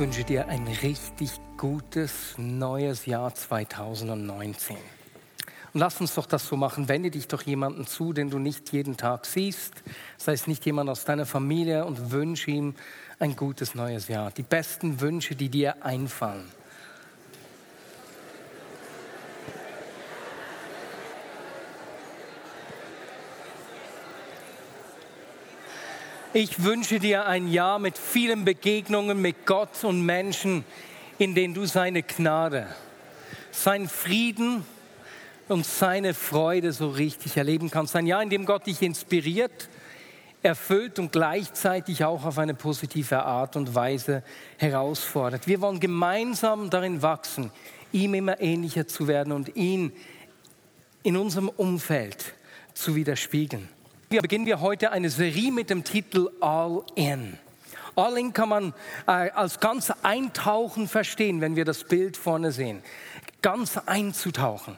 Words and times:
Wünsche 0.00 0.24
dir 0.24 0.48
ein 0.48 0.66
richtig 0.66 1.30
gutes 1.58 2.34
neues 2.38 3.04
Jahr 3.04 3.34
2019. 3.34 4.74
Und 5.74 5.80
lass 5.80 6.00
uns 6.00 6.14
doch 6.14 6.24
das 6.24 6.46
so 6.46 6.56
machen. 6.56 6.88
Wende 6.88 7.10
dich 7.10 7.28
doch 7.28 7.42
jemanden 7.42 7.86
zu, 7.86 8.14
den 8.14 8.30
du 8.30 8.38
nicht 8.38 8.72
jeden 8.72 8.96
Tag 8.96 9.26
siehst. 9.26 9.74
Das 10.16 10.28
heißt 10.28 10.48
nicht 10.48 10.64
jemand 10.64 10.88
aus 10.88 11.04
deiner 11.04 11.26
Familie 11.26 11.84
und 11.84 12.12
wünsche 12.12 12.50
ihm 12.50 12.74
ein 13.18 13.36
gutes 13.36 13.74
neues 13.74 14.08
Jahr. 14.08 14.30
Die 14.30 14.42
besten 14.42 15.02
Wünsche, 15.02 15.36
die 15.36 15.50
dir 15.50 15.84
einfallen. 15.84 16.48
Ich 26.32 26.62
wünsche 26.62 27.00
dir 27.00 27.26
ein 27.26 27.48
Jahr 27.48 27.80
mit 27.80 27.98
vielen 27.98 28.44
Begegnungen 28.44 29.20
mit 29.20 29.46
Gott 29.46 29.82
und 29.82 30.06
Menschen, 30.06 30.64
in 31.18 31.34
denen 31.34 31.54
du 31.54 31.66
seine 31.66 32.04
Gnade, 32.04 32.68
seinen 33.50 33.88
Frieden 33.88 34.64
und 35.48 35.66
seine 35.66 36.14
Freude 36.14 36.72
so 36.72 36.88
richtig 36.88 37.36
erleben 37.36 37.68
kannst. 37.68 37.96
Ein 37.96 38.06
Jahr, 38.06 38.22
in 38.22 38.30
dem 38.30 38.46
Gott 38.46 38.68
dich 38.68 38.80
inspiriert, 38.80 39.68
erfüllt 40.40 41.00
und 41.00 41.10
gleichzeitig 41.10 42.04
auch 42.04 42.24
auf 42.24 42.38
eine 42.38 42.54
positive 42.54 43.24
Art 43.24 43.56
und 43.56 43.74
Weise 43.74 44.22
herausfordert. 44.56 45.48
Wir 45.48 45.60
wollen 45.60 45.80
gemeinsam 45.80 46.70
darin 46.70 47.02
wachsen, 47.02 47.50
ihm 47.90 48.14
immer 48.14 48.40
ähnlicher 48.40 48.86
zu 48.86 49.08
werden 49.08 49.32
und 49.32 49.56
ihn 49.56 49.90
in 51.02 51.16
unserem 51.16 51.48
Umfeld 51.48 52.34
zu 52.72 52.94
widerspiegeln. 52.94 53.68
Wir 54.12 54.22
beginnen 54.22 54.44
wir 54.44 54.60
heute 54.60 54.90
eine 54.90 55.08
Serie 55.08 55.52
mit 55.52 55.70
dem 55.70 55.84
Titel 55.84 56.30
All 56.40 56.82
In. 56.96 57.38
All 57.94 58.18
In 58.18 58.32
kann 58.32 58.48
man 58.48 58.74
äh, 59.06 59.30
als 59.30 59.60
ganz 59.60 59.92
eintauchen 60.02 60.88
verstehen, 60.88 61.40
wenn 61.40 61.54
wir 61.54 61.64
das 61.64 61.84
Bild 61.84 62.16
vorne 62.16 62.50
sehen. 62.50 62.82
Ganz 63.40 63.76
einzutauchen. 63.76 64.76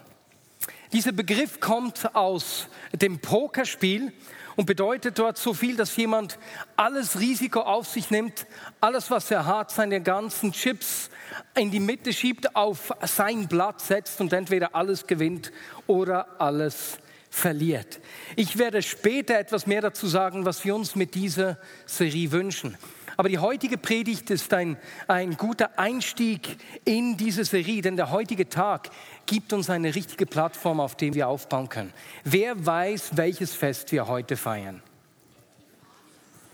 Dieser 0.92 1.12
Begriff 1.12 1.61
kommt 1.61 2.14
aus 2.14 2.69
dem 2.92 3.20
Pokerspiel 3.20 4.12
und 4.56 4.66
bedeutet 4.66 5.19
dort 5.19 5.39
so 5.39 5.55
viel, 5.55 5.77
dass 5.77 5.96
jemand 5.96 6.39
alles 6.77 7.19
Risiko 7.19 7.61
auf 7.61 7.86
sich 7.86 8.11
nimmt, 8.11 8.46
alles, 8.83 9.11
was 9.11 9.30
er 9.30 9.46
hat, 9.46 9.70
seine 9.70 10.02
ganzen 10.02 10.52
Chips 10.52 11.08
in 11.55 11.70
die 11.70 11.80
Mitte 11.80 12.12
schiebt, 12.12 12.55
auf 12.55 12.92
sein 13.06 13.48
Blatt 13.48 13.80
setzt 13.80 14.20
und 14.20 14.34
entweder 14.34 14.74
alles 14.74 15.06
gewinnt 15.06 15.52
oder 15.86 16.39
alles 16.39 16.98
verliert. 17.33 17.98
Ich 18.36 18.58
werde 18.58 18.83
später 18.83 19.38
etwas 19.38 19.66
mehr 19.66 19.80
dazu 19.80 20.06
sagen, 20.06 20.44
was 20.44 20.64
wir 20.66 20.75
uns 20.75 20.94
mit 20.94 21.14
dieser 21.14 21.56
Serie 21.86 22.30
wünschen. 22.30 22.77
Aber 23.16 23.30
die 23.30 23.39
heutige 23.39 23.78
Predigt 23.78 24.30
ist 24.30 24.52
ein, 24.52 24.77
ein 25.08 25.36
guter 25.39 25.78
Einstieg 25.78 26.58
in 26.84 27.16
diese 27.16 27.44
Serie, 27.44 27.80
denn 27.80 27.96
der 27.96 28.11
heutige 28.11 28.48
Tag 28.48 28.90
gibt 29.24 29.52
uns 29.55 29.70
eine 29.70 29.95
richtige 29.95 30.27
Plattform, 30.27 30.79
auf 30.79 30.95
der 30.95 31.14
wir 31.14 31.29
aufbauen 31.29 31.70
können. 31.70 31.92
Wer 32.23 32.64
weiß, 32.64 33.17
welches 33.17 33.55
Fest 33.55 33.92
wir 33.92 34.08
heute 34.08 34.36
feiern? 34.36 34.83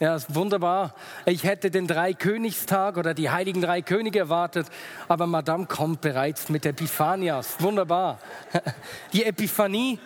Ja, 0.01 0.15
ist 0.15 0.33
wunderbar. 0.33 0.95
Ich 1.27 1.43
hätte 1.43 1.73
den 1.73 1.89
Dreikönigstag 1.89 2.99
oder 2.99 3.15
die 3.15 3.31
heiligen 3.31 3.61
drei 3.61 3.83
Könige 3.83 4.21
erwartet, 4.21 4.69
aber 5.09 5.27
Madame 5.27 5.67
kommt 5.67 6.03
bereits 6.03 6.49
mit 6.49 6.65
Epiphanias. 6.65 7.57
Wunderbar. 7.59 8.21
Die 9.13 9.25
Epiphanie, 9.25 9.99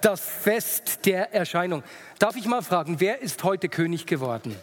das 0.00 0.20
Fest 0.20 1.06
der 1.06 1.32
Erscheinung. 1.34 1.82
Darf 2.18 2.36
ich 2.36 2.46
mal 2.46 2.62
fragen, 2.62 3.00
wer 3.00 3.20
ist 3.20 3.42
heute 3.44 3.68
König 3.68 4.06
geworden? 4.06 4.56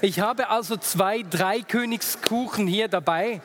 Ich 0.00 0.20
habe 0.20 0.48
also 0.48 0.76
zwei 0.76 1.22
Dreikönigskuchen 1.22 2.66
hier 2.66 2.88
dabei. 2.88 3.40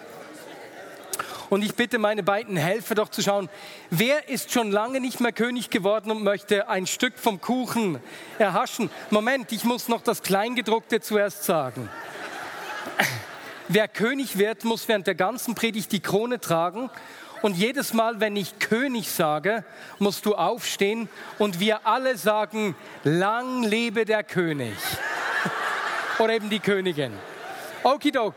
Und 1.49 1.63
ich 1.63 1.75
bitte 1.75 1.97
meine 1.97 2.23
beiden 2.23 2.57
Helfer 2.57 2.93
doch 2.95 3.09
zu 3.09 3.21
schauen, 3.21 3.49
wer 3.89 4.27
ist 4.27 4.51
schon 4.51 4.69
lange 4.69 4.99
nicht 4.99 5.21
mehr 5.21 5.31
König 5.31 5.69
geworden 5.69 6.11
und 6.11 6.23
möchte 6.23 6.67
ein 6.67 6.85
Stück 6.87 7.17
vom 7.17 7.39
Kuchen 7.39 7.99
erhaschen. 8.37 8.89
Moment, 9.11 9.51
ich 9.51 9.63
muss 9.63 9.87
noch 9.87 10.01
das 10.01 10.21
Kleingedruckte 10.21 10.99
zuerst 10.99 11.43
sagen. 11.43 11.89
Wer 13.69 13.87
König 13.87 14.37
wird, 14.37 14.65
muss 14.65 14.87
während 14.87 15.07
der 15.07 15.15
ganzen 15.15 15.55
Predigt 15.55 15.91
die 15.91 16.01
Krone 16.01 16.39
tragen. 16.39 16.89
Und 17.41 17.55
jedes 17.55 17.93
Mal, 17.93 18.19
wenn 18.19 18.35
ich 18.35 18.59
König 18.59 19.11
sage, 19.11 19.63
musst 19.99 20.25
du 20.25 20.35
aufstehen 20.35 21.07
und 21.37 21.59
wir 21.59 21.85
alle 21.85 22.17
sagen, 22.17 22.75
lang 23.03 23.63
lebe 23.63 24.05
der 24.05 24.23
König. 24.23 24.73
Oder 26.19 26.33
eben 26.33 26.49
die 26.49 26.59
Königin. 26.59 27.13
Okidok. 27.83 28.35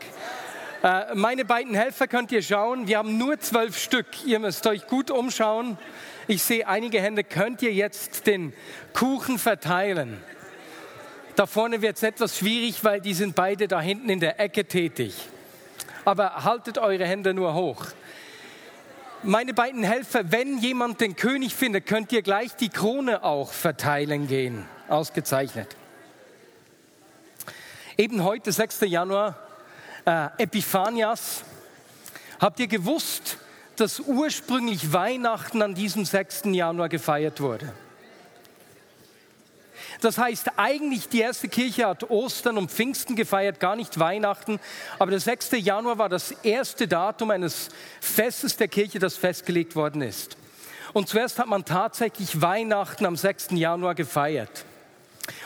Äh, 0.83 1.15
meine 1.15 1.45
beiden 1.45 1.73
Helfer 1.73 2.07
könnt 2.07 2.31
ihr 2.31 2.41
schauen. 2.41 2.87
Wir 2.87 2.99
haben 2.99 3.17
nur 3.17 3.39
zwölf 3.39 3.77
Stück. 3.77 4.25
Ihr 4.25 4.39
müsst 4.39 4.65
euch 4.67 4.87
gut 4.87 5.11
umschauen. 5.11 5.77
Ich 6.27 6.43
sehe 6.43 6.67
einige 6.67 7.01
Hände. 7.01 7.23
Könnt 7.23 7.61
ihr 7.61 7.73
jetzt 7.73 8.27
den 8.27 8.53
Kuchen 8.93 9.39
verteilen? 9.39 10.23
Da 11.35 11.45
vorne 11.45 11.81
wird 11.81 11.97
es 11.97 12.03
etwas 12.03 12.37
schwierig, 12.37 12.83
weil 12.83 13.01
die 13.01 13.13
sind 13.13 13.35
beide 13.35 13.67
da 13.67 13.81
hinten 13.81 14.09
in 14.09 14.19
der 14.19 14.39
Ecke 14.39 14.65
tätig. 14.65 15.15
Aber 16.05 16.43
haltet 16.43 16.77
eure 16.77 17.05
Hände 17.05 17.33
nur 17.33 17.53
hoch. 17.53 17.85
Meine 19.23 19.53
beiden 19.53 19.83
Helfer, 19.83 20.31
wenn 20.31 20.57
jemand 20.57 20.99
den 20.99 21.15
König 21.15 21.53
findet, 21.53 21.85
könnt 21.85 22.11
ihr 22.11 22.23
gleich 22.23 22.55
die 22.55 22.69
Krone 22.69 23.23
auch 23.23 23.53
verteilen 23.53 24.27
gehen. 24.27 24.65
Ausgezeichnet. 24.87 25.75
Eben 27.97 28.23
heute, 28.23 28.51
6. 28.51 28.81
Januar, 28.81 29.37
äh, 30.05 30.29
Epiphanias. 30.39 31.43
Habt 32.39 32.59
ihr 32.59 32.67
gewusst, 32.67 33.37
dass 33.75 33.99
ursprünglich 33.99 34.91
Weihnachten 34.91 35.61
an 35.61 35.75
diesem 35.75 36.03
6. 36.03 36.45
Januar 36.55 36.89
gefeiert 36.89 37.41
wurde? 37.41 37.71
Das 40.01 40.17
heißt, 40.17 40.51
eigentlich 40.57 41.09
die 41.09 41.21
erste 41.21 41.47
Kirche 41.47 41.85
hat 41.85 42.09
Ostern 42.09 42.57
und 42.57 42.71
Pfingsten 42.71 43.15
gefeiert, 43.15 43.59
gar 43.59 43.75
nicht 43.75 43.99
Weihnachten. 43.99 44.59
Aber 44.97 45.11
der 45.11 45.19
6. 45.19 45.51
Januar 45.57 45.99
war 45.99 46.09
das 46.09 46.31
erste 46.43 46.87
Datum 46.87 47.29
eines 47.29 47.69
Festes 47.99 48.57
der 48.57 48.67
Kirche, 48.67 48.97
das 48.97 49.15
festgelegt 49.15 49.75
worden 49.75 50.01
ist. 50.01 50.37
Und 50.93 51.07
zuerst 51.07 51.37
hat 51.37 51.47
man 51.47 51.65
tatsächlich 51.65 52.41
Weihnachten 52.41 53.05
am 53.05 53.15
6. 53.15 53.49
Januar 53.51 53.93
gefeiert. 53.93 54.65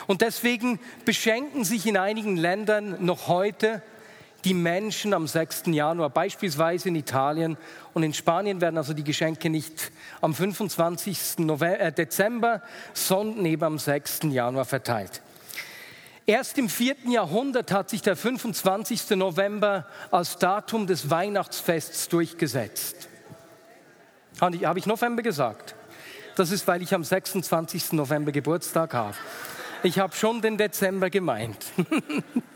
Und 0.06 0.22
deswegen 0.22 0.80
beschenken 1.04 1.64
sich 1.64 1.86
in 1.86 1.98
einigen 1.98 2.36
Ländern 2.36 3.04
noch 3.04 3.28
heute 3.28 3.82
die 4.46 4.54
Menschen 4.54 5.12
am 5.12 5.26
6. 5.26 5.64
Januar, 5.66 6.08
beispielsweise 6.08 6.88
in 6.88 6.94
Italien 6.94 7.56
und 7.94 8.04
in 8.04 8.14
Spanien 8.14 8.60
werden 8.60 8.78
also 8.78 8.94
die 8.94 9.02
Geschenke 9.02 9.50
nicht 9.50 9.90
am 10.20 10.34
25. 10.34 11.38
November, 11.38 11.80
äh, 11.80 11.92
Dezember, 11.92 12.62
sondern 12.94 13.44
eben 13.44 13.64
am 13.64 13.78
6. 13.80 14.30
Januar 14.30 14.64
verteilt. 14.64 15.20
Erst 16.26 16.58
im 16.58 16.68
vierten 16.68 17.10
Jahrhundert 17.10 17.72
hat 17.72 17.90
sich 17.90 18.02
der 18.02 18.14
25. 18.14 19.16
November 19.16 19.84
als 20.12 20.38
Datum 20.38 20.86
des 20.86 21.10
Weihnachtsfests 21.10 22.08
durchgesetzt. 22.08 23.08
Habe 24.40 24.78
ich 24.78 24.86
November 24.86 25.22
gesagt? 25.22 25.74
Das 26.36 26.52
ist, 26.52 26.68
weil 26.68 26.82
ich 26.82 26.94
am 26.94 27.02
26. 27.02 27.92
November 27.94 28.30
Geburtstag 28.30 28.94
habe. 28.94 29.16
Ich 29.82 29.98
habe 29.98 30.14
schon 30.14 30.40
den 30.40 30.56
Dezember 30.56 31.10
gemeint. 31.10 31.66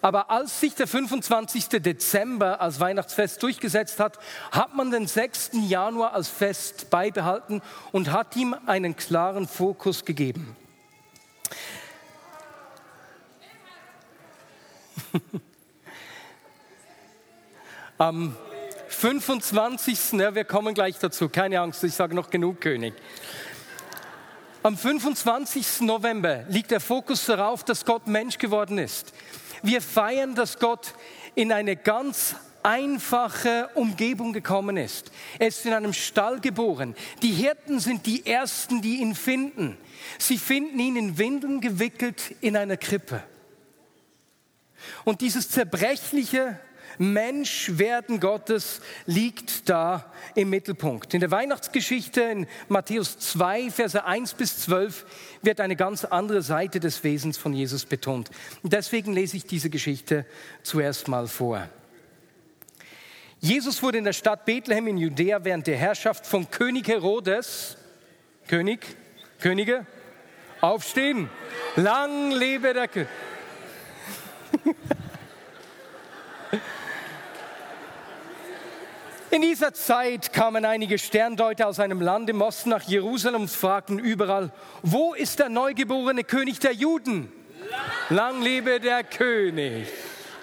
Aber 0.00 0.30
als 0.30 0.60
sich 0.60 0.74
der 0.74 0.86
25. 0.86 1.68
Dezember 1.80 2.60
als 2.60 2.78
Weihnachtsfest 2.78 3.42
durchgesetzt 3.42 3.98
hat, 3.98 4.18
hat 4.52 4.74
man 4.74 4.90
den 4.90 5.06
6. 5.06 5.50
Januar 5.68 6.12
als 6.14 6.28
Fest 6.28 6.90
beibehalten 6.90 7.62
und 7.90 8.12
hat 8.12 8.36
ihm 8.36 8.54
einen 8.66 8.96
klaren 8.96 9.48
Fokus 9.48 10.04
gegeben. 10.04 10.56
Am 17.98 18.36
25. 18.88 20.12
Ja, 20.12 20.34
wir 20.34 20.44
kommen 20.44 20.74
gleich 20.74 20.98
dazu, 20.98 21.28
keine 21.28 21.60
Angst, 21.60 21.82
ich 21.84 21.94
sage 21.94 22.14
noch 22.14 22.30
genug 22.30 22.60
König. 22.60 22.94
Am 24.62 24.76
25. 24.76 25.80
November 25.82 26.44
liegt 26.48 26.70
der 26.70 26.80
Fokus 26.80 27.26
darauf, 27.26 27.64
dass 27.64 27.84
Gott 27.84 28.06
Mensch 28.06 28.38
geworden 28.38 28.78
ist. 28.78 29.12
Wir 29.62 29.80
feiern, 29.80 30.34
dass 30.34 30.58
Gott 30.58 30.94
in 31.34 31.52
eine 31.52 31.76
ganz 31.76 32.36
einfache 32.62 33.70
Umgebung 33.74 34.32
gekommen 34.32 34.76
ist. 34.76 35.10
Er 35.38 35.48
ist 35.48 35.64
in 35.64 35.72
einem 35.72 35.92
Stall 35.92 36.40
geboren. 36.40 36.94
Die 37.22 37.32
Hirten 37.32 37.80
sind 37.80 38.06
die 38.06 38.26
Ersten, 38.26 38.82
die 38.82 38.96
ihn 38.96 39.14
finden. 39.14 39.76
Sie 40.18 40.38
finden 40.38 40.78
ihn 40.78 40.96
in 40.96 41.18
Windeln 41.18 41.60
gewickelt 41.60 42.34
in 42.40 42.56
einer 42.56 42.76
Krippe. 42.76 43.22
Und 45.04 45.20
dieses 45.20 45.50
zerbrechliche 45.50 46.58
Menschwerden 46.96 48.20
Gottes 48.20 48.80
liegt 49.06 49.68
da 49.68 50.12
im 50.34 50.50
Mittelpunkt. 50.50 51.12
In 51.14 51.20
der 51.20 51.30
Weihnachtsgeschichte 51.30 52.22
in 52.22 52.46
Matthäus 52.68 53.18
2, 53.18 53.70
Verse 53.70 54.04
1 54.04 54.34
bis 54.34 54.60
12 54.62 55.04
wird 55.42 55.60
eine 55.60 55.76
ganz 55.76 56.04
andere 56.04 56.42
Seite 56.42 56.80
des 56.80 57.04
Wesens 57.04 57.36
von 57.36 57.52
Jesus 57.52 57.84
betont. 57.84 58.30
Deswegen 58.62 59.12
lese 59.12 59.36
ich 59.36 59.44
diese 59.44 59.70
Geschichte 59.70 60.24
zuerst 60.62 61.08
mal 61.08 61.28
vor. 61.28 61.68
Jesus 63.40 63.82
wurde 63.82 63.98
in 63.98 64.04
der 64.04 64.12
Stadt 64.12 64.44
Bethlehem 64.44 64.88
in 64.88 64.98
Judäa 64.98 65.44
während 65.44 65.66
der 65.66 65.76
Herrschaft 65.76 66.26
von 66.26 66.50
König 66.50 66.88
Herodes, 66.88 67.76
König, 68.48 68.80
Könige, 69.38 69.86
aufstehen, 70.60 71.28
lang 71.76 72.32
lebe 72.32 72.74
der 72.74 72.88
König. 72.88 73.08
In 79.30 79.42
dieser 79.42 79.74
Zeit 79.74 80.32
kamen 80.32 80.64
einige 80.64 80.98
Sterndeuter 80.98 81.68
aus 81.68 81.80
einem 81.80 82.00
Land 82.00 82.30
im 82.30 82.40
Osten 82.40 82.70
nach 82.70 82.84
Jerusalem 82.84 83.42
und 83.42 83.50
fragten 83.50 83.98
überall, 83.98 84.50
wo 84.82 85.12
ist 85.12 85.38
der 85.38 85.50
neugeborene 85.50 86.24
König 86.24 86.60
der 86.60 86.72
Juden? 86.72 87.30
Lang 88.08 88.40
lebe 88.40 88.80
der 88.80 89.04
König. 89.04 89.86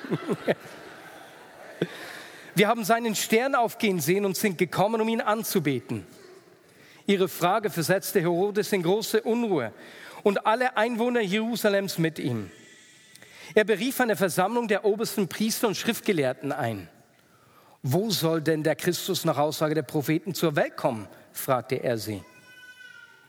Wir 2.56 2.68
haben 2.68 2.86
seinen 2.86 3.16
Stern 3.16 3.56
aufgehen 3.56 4.00
sehen 4.00 4.24
und 4.24 4.38
sind 4.38 4.60
gekommen, 4.60 5.02
um 5.02 5.10
ihn 5.10 5.22
anzubeten. 5.22 6.06
Ihre 7.08 7.28
Frage 7.28 7.72
versetzte 7.72 8.22
Herodes 8.22 8.72
in 8.72 8.84
große 8.84 9.24
Unruhe 9.24 9.74
und 10.22 10.46
alle 10.46 10.78
Einwohner 10.78 11.22
Jerusalems 11.22 11.98
mit 11.98 12.20
ihm. 12.20 12.52
Er 13.56 13.64
berief 13.64 14.00
eine 14.00 14.16
Versammlung 14.16 14.68
der 14.68 14.86
obersten 14.86 15.28
Priester 15.28 15.68
und 15.68 15.76
Schriftgelehrten 15.76 16.52
ein. 16.52 16.88
Wo 17.88 18.10
soll 18.10 18.42
denn 18.42 18.64
der 18.64 18.76
Christus 18.76 19.26
nach 19.26 19.38
Aussage 19.38 19.76
der 19.76 19.84
Propheten 19.84 20.34
zur 20.34 20.56
Welt 20.56 20.76
kommen? 20.76 21.08
fragte 21.32 21.76
er 21.76 22.00
sie. 22.00 22.24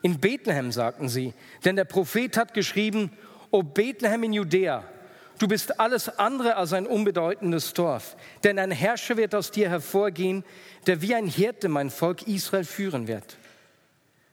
In 0.01 0.19
Bethlehem, 0.19 0.73
sagten 0.73 1.11
sie, 1.11 1.35
denn 1.67 1.77
der 1.77 1.85
Prophet 1.85 2.39
hat 2.39 2.55
geschrieben, 2.55 3.13
O 3.51 3.63
Bethlehem 3.63 4.23
in 4.23 4.33
Judäa, 4.33 4.83
du 5.39 5.47
bist 5.47 5.79
alles 5.79 6.09
andere 6.19 6.57
als 6.57 6.73
ein 6.73 6.87
unbedeutendes 6.87 7.75
Dorf, 7.75 8.17
denn 8.45 8.59
ein 8.59 8.71
Herrscher 8.71 9.19
wird 9.19 9.35
aus 9.35 9.51
dir 9.51 9.69
hervorgehen, 9.69 10.43
der 10.87 11.03
wie 11.03 11.15
ein 11.15 11.27
Hirte 11.27 11.69
mein 11.69 11.91
Volk 11.91 12.27
Israel 12.27 12.65
führen 12.65 13.09
wird. 13.09 13.37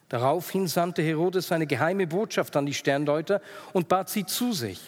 Daraufhin 0.07 0.69
sandte 0.69 1.01
Herodes 1.01 1.51
eine 1.51 1.67
geheime 1.67 2.07
Botschaft 2.07 2.55
an 2.55 2.65
die 2.65 2.73
Sterndeuter 2.73 3.41
und 3.73 3.89
bat 3.89 4.09
sie 4.09 4.25
zu 4.25 4.53
sich. 4.53 4.79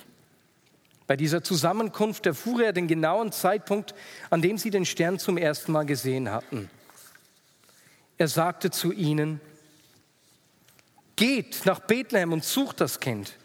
Bei 1.08 1.16
dieser 1.16 1.44
Zusammenkunft 1.44 2.26
erfuhr 2.26 2.64
er 2.64 2.74
den 2.74 2.88
genauen 2.88 3.32
Zeitpunkt, 3.32 3.94
an 4.30 4.42
dem 4.42 4.58
sie 4.58 4.72
den 4.72 4.86
Stern 4.86 5.20
zum 5.20 5.38
ersten 5.38 5.72
Mal 5.72 5.86
gesehen 5.86 6.32
hatten. 6.32 6.70
Er 8.18 8.28
sagte 8.28 8.72
zu 8.72 8.92
ihnen, 8.92 9.40
geht 11.16 11.66
nach 11.66 11.80
Bethlehem 11.80 12.34
und 12.34 12.44
sucht 12.44 12.82
das 12.82 13.00
Kind. 13.00 13.38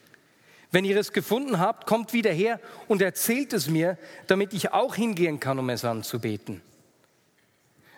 Wenn 0.71 0.85
ihr 0.85 0.97
es 0.97 1.13
gefunden 1.13 1.59
habt, 1.59 1.87
kommt 1.87 2.13
wieder 2.13 2.33
her 2.33 2.61
und 2.87 3.03
erzählt 3.03 3.53
es 3.53 3.69
mir, 3.69 3.99
damit 4.29 4.55
ich 4.55 4.73
auch 4.73 4.95
hingehen 4.95 5.41
kann, 5.41 5.59
um 5.59 5.69
es 5.69 5.85
anzubeten. 5.85 6.63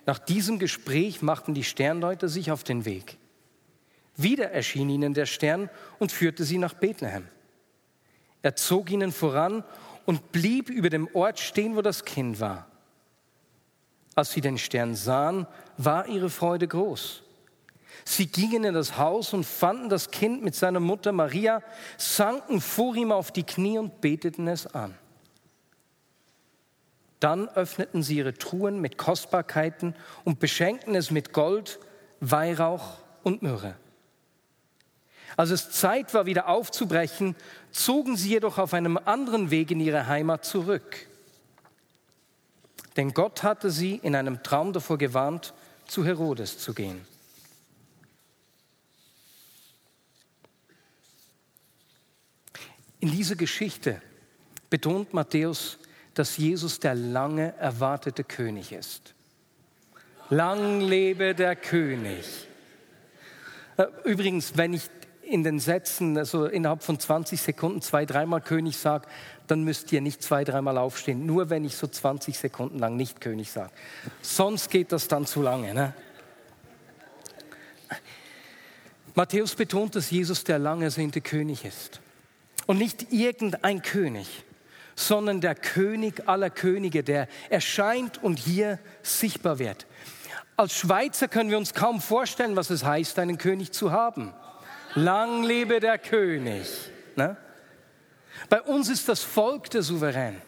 Nach 0.06 0.18
diesem 0.18 0.58
Gespräch 0.58 1.22
machten 1.22 1.54
die 1.54 1.64
Sterndeuter 1.64 2.28
sich 2.28 2.50
auf 2.50 2.64
den 2.64 2.84
Weg. 2.84 3.18
Wieder 4.16 4.50
erschien 4.50 4.88
ihnen 4.88 5.14
der 5.14 5.26
Stern 5.26 5.70
und 5.98 6.12
führte 6.12 6.44
sie 6.44 6.58
nach 6.58 6.74
Bethlehem. 6.74 7.28
Er 8.42 8.56
zog 8.56 8.90
ihnen 8.90 9.12
voran 9.12 9.64
und 10.04 10.32
blieb 10.32 10.68
über 10.68 10.90
dem 10.90 11.08
Ort 11.14 11.38
stehen, 11.38 11.76
wo 11.76 11.82
das 11.82 12.04
Kind 12.04 12.40
war. 12.40 12.66
Als 14.14 14.32
sie 14.32 14.40
den 14.40 14.58
Stern 14.58 14.94
sahen, 14.94 15.46
war 15.78 16.06
ihre 16.06 16.28
Freude 16.28 16.68
groß. 16.68 17.22
Sie 18.04 18.26
gingen 18.26 18.64
in 18.64 18.74
das 18.74 18.98
Haus 18.98 19.32
und 19.32 19.44
fanden 19.44 19.88
das 19.88 20.10
Kind 20.10 20.42
mit 20.42 20.54
seiner 20.54 20.80
Mutter 20.80 21.12
Maria, 21.12 21.62
sanken 21.96 22.60
vor 22.60 22.96
ihm 22.96 23.12
auf 23.12 23.30
die 23.30 23.44
Knie 23.44 23.78
und 23.78 24.00
beteten 24.00 24.48
es 24.48 24.66
an. 24.66 24.94
Dann 27.20 27.48
öffneten 27.50 28.02
sie 28.02 28.16
ihre 28.16 28.34
Truhen 28.34 28.80
mit 28.80 28.98
Kostbarkeiten 28.98 29.94
und 30.24 30.40
beschenkten 30.40 30.96
es 30.96 31.12
mit 31.12 31.32
Gold, 31.32 31.78
Weihrauch 32.18 32.98
und 33.22 33.42
Myrrhe. 33.42 33.76
Als 35.36 35.50
es 35.50 35.70
Zeit 35.70 36.12
war, 36.14 36.26
wieder 36.26 36.48
aufzubrechen, 36.48 37.36
zogen 37.70 38.16
sie 38.16 38.30
jedoch 38.30 38.58
auf 38.58 38.74
einem 38.74 38.98
anderen 38.98 39.50
Weg 39.50 39.70
in 39.70 39.80
ihre 39.80 40.06
Heimat 40.06 40.44
zurück. 40.44 41.06
Denn 42.96 43.14
Gott 43.14 43.42
hatte 43.42 43.70
sie 43.70 43.96
in 44.02 44.14
einem 44.14 44.42
Traum 44.42 44.72
davor 44.72 44.98
gewarnt, 44.98 45.54
zu 45.86 46.04
Herodes 46.04 46.58
zu 46.58 46.74
gehen. 46.74 47.06
In 53.00 53.10
dieser 53.10 53.34
Geschichte 53.34 54.00
betont 54.70 55.12
Matthäus, 55.12 55.78
dass 56.14 56.36
Jesus 56.36 56.78
der 56.78 56.94
lange 56.94 57.54
erwartete 57.58 58.22
König 58.22 58.72
ist. 58.72 59.14
Lang 60.28 60.80
lebe 60.80 61.34
der 61.34 61.56
König. 61.56 62.46
Äh, 63.76 63.86
übrigens, 64.04 64.56
wenn 64.56 64.74
ich 64.74 64.82
in 65.22 65.44
den 65.44 65.60
Sätzen, 65.60 66.18
also 66.18 66.46
innerhalb 66.46 66.82
von 66.82 66.98
20 66.98 67.40
Sekunden 67.40 67.80
zwei, 67.80 68.04
dreimal 68.04 68.40
König 68.40 68.76
sage, 68.76 69.06
dann 69.46 69.62
müsst 69.64 69.92
ihr 69.92 70.00
nicht 70.00 70.22
zwei, 70.22 70.44
dreimal 70.44 70.78
aufstehen. 70.78 71.26
Nur 71.26 71.50
wenn 71.50 71.64
ich 71.64 71.76
so 71.76 71.86
20 71.86 72.38
Sekunden 72.38 72.78
lang 72.78 72.96
nicht 72.96 73.20
König 73.20 73.50
sage. 73.50 73.70
Sonst 74.20 74.70
geht 74.70 74.92
das 74.92 75.08
dann 75.08 75.26
zu 75.26 75.42
lange. 75.42 75.74
Ne? 75.74 75.94
Matthäus 79.14 79.54
betont, 79.54 79.94
dass 79.94 80.10
Jesus 80.10 80.44
der 80.44 80.58
lang 80.58 80.82
ersehnte 80.82 81.20
König 81.20 81.64
ist. 81.64 82.00
Und 82.66 82.78
nicht 82.78 83.12
irgendein 83.12 83.82
König, 83.82 84.44
sondern 84.94 85.40
der 85.40 85.54
König 85.54 86.28
aller 86.28 86.50
Könige, 86.50 87.02
der 87.02 87.28
erscheint 87.50 88.22
und 88.22 88.38
hier 88.38 88.78
sichtbar 89.02 89.58
wird. 89.58 89.86
Als 90.56 90.76
Schweizer 90.76 91.28
können 91.28 91.50
wir 91.50 91.58
uns 91.58 91.74
kaum 91.74 92.00
vorstellen, 92.00 92.56
was 92.56 92.70
es 92.70 92.84
heißt, 92.84 93.18
einen 93.18 93.38
König 93.38 93.72
zu 93.72 93.90
haben. 93.90 94.32
Lang 94.94 95.42
lebe 95.42 95.80
der 95.80 95.98
König. 95.98 96.68
Ne? 97.16 97.36
Bei 98.48 98.60
uns 98.60 98.88
ist 98.88 99.08
das 99.08 99.22
Volk 99.22 99.70
der 99.70 99.82
Souverän. 99.82 100.40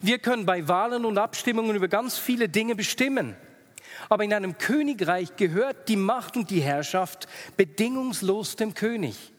Wir 0.00 0.18
können 0.18 0.46
bei 0.46 0.66
Wahlen 0.68 1.04
und 1.04 1.18
Abstimmungen 1.18 1.76
über 1.76 1.88
ganz 1.88 2.18
viele 2.18 2.48
Dinge 2.48 2.74
bestimmen. 2.74 3.36
Aber 4.08 4.24
in 4.24 4.32
einem 4.32 4.58
Königreich 4.58 5.36
gehört 5.36 5.88
die 5.88 5.96
Macht 5.96 6.36
und 6.36 6.50
die 6.50 6.60
Herrschaft 6.60 7.28
bedingungslos 7.56 8.56
dem 8.56 8.74
König. 8.74 9.32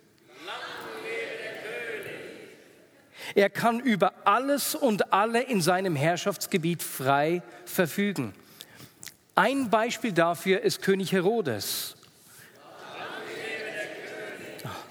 Er 3.36 3.50
kann 3.50 3.80
über 3.80 4.14
alles 4.26 4.76
und 4.76 5.14
alle 5.14 5.42
in 5.42 5.62
seinem 5.62 5.96
Herrschaftsgebiet 5.96 6.84
frei 6.84 7.42
verfügen. 7.66 8.34
Ein 9.36 9.70
Beispiel 9.70 10.12
dafür 10.12 10.62
ist 10.62 10.82
König 10.82 11.12
Herodes. 11.12 11.96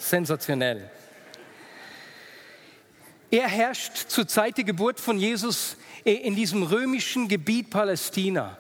Sensationell. 0.03 0.91
Er 3.31 3.49
herrscht 3.49 3.97
zur 4.09 4.29
Zeit 4.29 4.59
der 4.59 4.65
Geburt 4.65 5.01
von 5.01 5.19
Jesus 5.19 5.77
in 6.05 6.35
diesem 6.35 6.63
römischen 6.63 7.29
Gebiet 7.29 7.71
Palästina. 7.71 8.59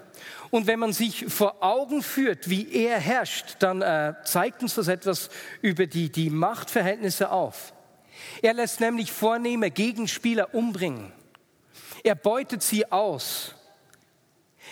Und 0.51 0.67
wenn 0.67 0.79
man 0.79 0.93
sich 0.93 1.27
vor 1.29 1.63
Augen 1.63 2.03
führt, 2.03 2.49
wie 2.49 2.71
er 2.73 2.99
herrscht, 2.99 3.57
dann 3.59 3.83
äh, 3.83 4.15
zeigt 4.25 4.63
uns 4.63 4.75
das 4.75 4.89
etwas 4.89 5.31
über 5.61 5.87
die, 5.87 6.11
die 6.11 6.31
Machtverhältnisse 6.31 7.31
auf. 7.31 7.73
Er 8.41 8.55
lässt 8.55 8.81
nämlich 8.81 9.13
vornehme 9.13 9.71
Gegenspieler 9.71 10.55
umbringen. 10.55 11.13
Er 12.05 12.15
beutet 12.15 12.63
sie 12.63 12.91
aus. 12.91 13.55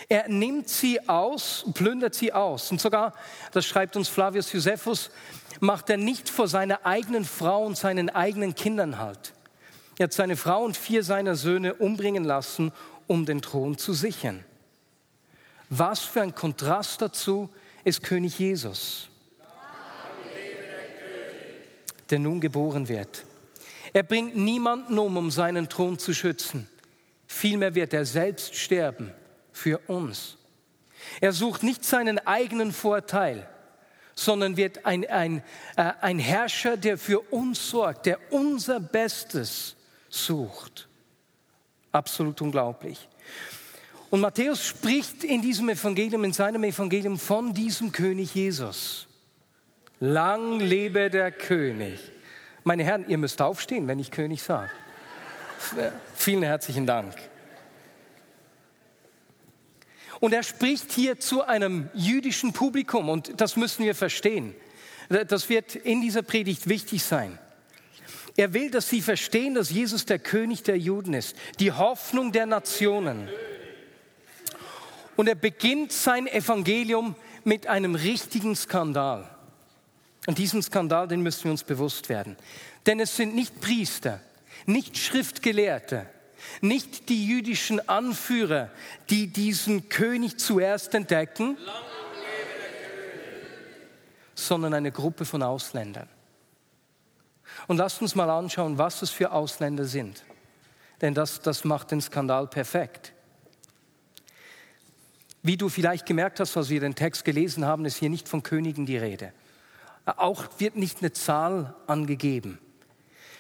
Er 0.09 0.29
nimmt 0.29 0.69
sie 0.69 1.09
aus, 1.09 1.65
plündert 1.75 2.15
sie 2.15 2.33
aus. 2.33 2.71
Und 2.71 2.81
sogar, 2.81 3.15
das 3.53 3.67
schreibt 3.67 3.97
uns 3.97 4.09
Flavius 4.09 4.53
Josephus, 4.53 5.11
macht 5.61 5.91
er 5.91 5.97
nicht 5.97 6.29
vor 6.29 6.49
seiner 6.49 6.87
eigenen 6.87 7.25
Frau 7.25 7.65
und 7.65 7.77
seinen 7.77 8.11
eigenen 8.11 8.55
Kindern 8.55 8.99
halt. 8.99 9.35
Er 9.99 10.05
hat 10.05 10.13
seine 10.13 10.37
Frau 10.37 10.65
und 10.65 10.77
vier 10.77 11.05
seiner 11.05 11.37
Söhne 11.37 11.75
umbringen 11.75 12.25
lassen, 12.25 12.73
um 13.07 13.27
den 13.27 13.43
Thron 13.43 13.77
zu 13.77 13.93
sichern. 13.93 14.45
Was 15.69 16.01
für 16.01 16.23
ein 16.23 16.35
Kontrast 16.35 17.03
dazu 17.03 17.51
ist 17.85 18.03
König 18.03 18.39
Jesus. 18.39 19.07
der 22.09 22.19
nun 22.19 22.41
geboren 22.41 22.89
wird. 22.89 23.25
Er 23.93 24.03
bringt 24.03 24.37
niemanden 24.37 24.99
um, 24.99 25.17
um 25.17 25.31
seinen 25.31 25.69
Thron 25.69 25.97
zu 25.97 26.13
schützen. 26.13 26.69
Vielmehr 27.29 27.77
wird 27.77 27.95
er 27.95 28.05
selbst 28.05 28.57
sterben 28.57 29.13
für 29.61 29.79
uns. 29.89 30.39
Er 31.21 31.33
sucht 31.33 31.63
nicht 31.63 31.85
seinen 31.85 32.19
eigenen 32.27 32.73
Vorteil, 32.73 33.47
sondern 34.15 34.57
wird 34.57 34.87
ein, 34.87 35.07
ein, 35.09 35.43
äh, 35.77 35.93
ein 36.01 36.19
Herrscher, 36.19 36.77
der 36.77 36.97
für 36.97 37.21
uns 37.21 37.71
sorgt, 37.71 38.07
der 38.07 38.19
unser 38.33 38.81
Bestes 38.81 39.77
sucht. 40.09 40.89
Absolut 41.93 42.41
unglaublich. 42.41 43.09
Und 44.09 44.21
Matthäus 44.21 44.65
spricht 44.67 45.25
in 45.25 45.43
diesem 45.43 45.69
Evangelium, 45.69 46.25
in 46.25 46.33
seinem 46.33 46.65
Evangelium 46.65 47.19
von 47.19 47.53
diesem 47.53 47.93
König 47.93 48.35
Jesus. 48.35 49.07
Lang 50.01 50.59
lebe 50.59 51.11
der 51.11 51.33
König. 51.33 52.01
Meine 52.65 52.83
Herren, 52.83 53.09
ihr 53.09 53.19
müsst 53.19 53.41
aufstehen, 53.43 53.87
wenn 53.89 53.99
ich 53.99 54.11
König 54.11 54.43
sage. 54.43 54.71
Vielen 56.15 56.43
herzlichen 56.43 56.87
Dank. 56.87 57.15
Und 60.21 60.35
er 60.35 60.43
spricht 60.43 60.93
hier 60.93 61.19
zu 61.19 61.43
einem 61.43 61.89
jüdischen 61.95 62.53
Publikum 62.53 63.09
und 63.09 63.41
das 63.41 63.57
müssen 63.57 63.85
wir 63.85 63.95
verstehen. 63.95 64.55
Das 65.09 65.49
wird 65.49 65.75
in 65.75 66.03
dieser 66.03 66.23
Predigt 66.23 66.69
wichtig 66.69 67.03
sein. 67.03 67.39
Er 68.37 68.53
will, 68.53 68.71
dass 68.71 68.89
sie 68.89 69.01
verstehen, 69.01 69.55
dass 69.55 69.71
Jesus 69.71 70.05
der 70.05 70.19
König 70.19 70.63
der 70.63 70.79
Juden 70.79 71.15
ist, 71.15 71.35
die 71.59 71.73
Hoffnung 71.73 72.33
der 72.33 72.47
Nationen. 72.47 73.29
Und 75.17 75.29
er 75.29 75.35
beginnt 75.35 75.93
sein 75.93 76.27
Evangelium 76.27 77.17
mit 77.45 77.67
einem 77.67 77.95
richtigen 77.95 78.55
Skandal. 78.55 79.29
Und 80.27 80.39
diesen 80.39 80.63
Skandal, 80.63 81.09
den 81.09 81.23
müssen 81.23 81.45
wir 81.45 81.51
uns 81.51 81.65
bewusst 81.65 82.09
werden. 82.09 82.37
Denn 82.87 83.01
es 83.01 83.17
sind 83.17 83.35
nicht 83.35 83.61
Priester, 83.61 84.21
nicht 84.67 84.97
Schriftgelehrte, 84.97 86.07
nicht 86.61 87.09
die 87.09 87.27
jüdischen 87.27 87.89
Anführer, 87.89 88.71
die 89.09 89.29
diesen 89.29 89.89
König 89.89 90.39
zuerst 90.39 90.95
entdecken, 90.95 91.57
sondern 94.35 94.75
eine 94.75 94.93
Gruppe 94.93 95.25
von 95.25 95.43
Ausländern. 95.43 96.09
Und 97.67 97.77
lasst 97.77 98.01
uns 98.01 98.15
mal 98.15 98.31
anschauen, 98.31 98.79
was 98.79 99.03
es 99.03 99.11
für 99.11 99.33
Ausländer 99.33 99.85
sind. 99.85 100.25
Denn 101.01 101.15
das, 101.15 101.41
das 101.41 101.65
macht 101.65 101.91
den 101.91 102.01
Skandal 102.01 102.47
perfekt. 102.47 103.13
Wie 105.43 105.57
du 105.57 105.69
vielleicht 105.69 106.07
gemerkt 106.07 106.41
hast, 106.41 106.57
als 106.57 106.69
wir 106.69 106.81
den 106.81 106.95
Text 106.95 107.25
gelesen 107.25 107.65
haben, 107.65 107.85
ist 107.85 107.97
hier 107.97 108.11
nicht 108.11 108.29
von 108.29 108.43
Königen 108.43 108.87
die 108.87 108.99
Rede. 108.99 109.33
Auch 110.05 110.45
wird 110.59 110.77
nicht 110.77 110.99
eine 111.01 111.13
Zahl 111.13 111.75
angegeben. 111.87 112.59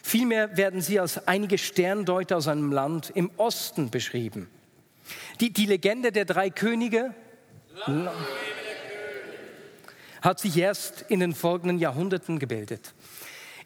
Vielmehr 0.02 0.56
werden 0.56 0.80
sie 0.80 0.98
als 0.98 1.26
einige 1.26 1.58
Sterndeuter 1.58 2.36
aus 2.36 2.48
einem 2.48 2.72
Land 2.72 3.10
im 3.14 3.30
Osten 3.36 3.90
beschrieben. 3.90 4.48
Die, 5.40 5.52
die 5.52 5.66
Legende 5.66 6.12
der 6.12 6.24
drei 6.24 6.50
Könige 6.50 7.14
hat 10.22 10.38
sich 10.38 10.56
erst 10.56 11.02
in 11.08 11.20
den 11.20 11.34
folgenden 11.34 11.78
Jahrhunderten 11.78 12.38
gebildet. 12.38 12.94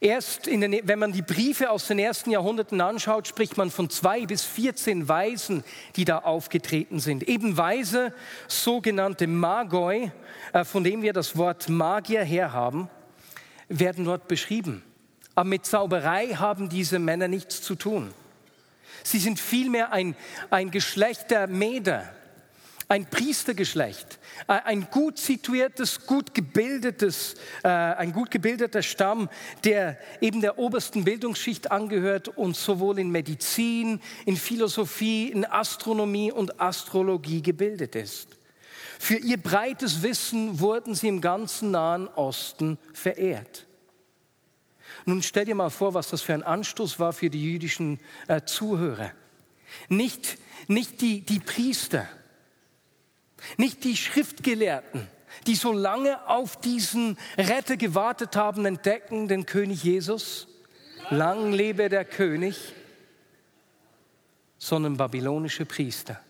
Erst 0.01 0.47
den, 0.47 0.81
wenn 0.87 0.99
man 0.99 1.13
die 1.13 1.23
Briefe 1.23 1.71
aus 1.71 1.87
den 1.87 1.99
ersten 1.99 2.31
Jahrhunderten 2.31 2.81
anschaut, 2.81 3.27
spricht 3.27 3.57
man 3.57 3.71
von 3.71 3.89
zwei 3.89 4.27
bis 4.27 4.45
14 4.45 5.09
Weisen, 5.09 5.65
die 5.97 6.05
da 6.05 6.19
aufgetreten 6.19 7.01
sind. 7.01 7.23
Eben 7.29 7.57
Weise, 7.57 8.13
sogenannte 8.47 9.27
Magoi, 9.27 10.11
äh, 10.53 10.65
von 10.65 10.85
dem 10.85 11.03
wir 11.03 11.13
das 11.13 11.37
Wort 11.37 11.69
Magier 11.69 12.23
herhaben, 12.23 12.91
werden 13.69 14.05
dort 14.05 14.29
beschrieben. 14.29 14.83
Aber 15.35 15.49
mit 15.49 15.67
Zauberei 15.67 16.29
haben 16.29 16.69
diese 16.69 16.99
Männer 16.99 17.29
nichts 17.29 17.63
zu 17.63 17.75
tun. 17.75 18.13
Sie 19.03 19.19
sind 19.19 19.39
vielmehr 19.39 19.93
ein, 19.93 20.17
ein 20.51 20.71
Geschlecht 20.71 21.31
der 21.31 21.47
Meder, 21.47 22.09
ein 22.89 23.07
Priestergeschlecht, 23.07 24.19
äh, 24.47 24.53
ein 24.53 24.89
gut 24.91 25.19
situiertes, 25.19 26.07
gut 26.07 26.35
gebildetes, 26.35 27.35
äh, 27.63 27.69
ein 27.69 28.13
gut 28.13 28.31
gebildeter 28.31 28.83
Stamm, 28.83 29.29
der 29.65 29.99
eben 30.21 30.41
der 30.41 30.59
obersten 30.59 31.05
Bildungsschicht 31.05 31.71
angehört 31.71 32.29
und 32.29 32.57
sowohl 32.57 32.99
in 32.99 33.11
Medizin, 33.11 34.01
in 34.27 34.37
Philosophie, 34.37 35.29
in 35.29 35.45
Astronomie 35.45 36.31
und 36.33 36.61
Astrologie 36.61 37.43
gebildet 37.43 37.97
ist. 37.97 38.29
Für 38.99 39.17
ihr 39.17 39.39
breites 39.39 40.03
Wissen 40.03 40.61
wurden 40.61 40.95
sie 40.95 41.09
im 41.09 41.21
ganzen 41.21 41.73
Nahen 41.73 42.09
Osten 42.09 42.79
verehrt. 42.93 43.67
Nun 45.05 45.23
stell 45.23 45.45
dir 45.45 45.55
mal 45.55 45.71
vor, 45.71 45.95
was 45.95 46.09
das 46.09 46.23
für 46.23 46.35
ein 46.35 46.43
Anstoß 46.43 46.99
war 46.99 47.13
für 47.13 47.31
die 47.31 47.43
jüdischen 47.43 48.01
äh, 48.29 48.43
Zuhörer. 48.43 49.13
Nicht, 49.89 50.39
nicht 50.67 51.01
die, 51.01 51.21
die 51.21 51.41
Priester, 51.41 52.09
nicht 53.57 53.85
die 53.85 53.97
Schriftgelehrten, 53.97 55.09
die 55.47 55.57
so 55.57 55.73
lange 55.73 56.27
auf 56.29 56.59
diesen 56.59 57.19
Retter 57.37 57.77
gewartet 57.77 58.37
haben, 58.37 58.65
entdecken 58.65 59.29
den 59.29 59.47
König 59.47 59.83
Jesus. 59.83 60.47
Lang 61.11 61.53
lebe 61.53 61.89
der 61.89 62.05
König, 62.05 62.73
sondern 64.57 64.97
babylonische 64.97 65.67
Priester. 65.67 66.21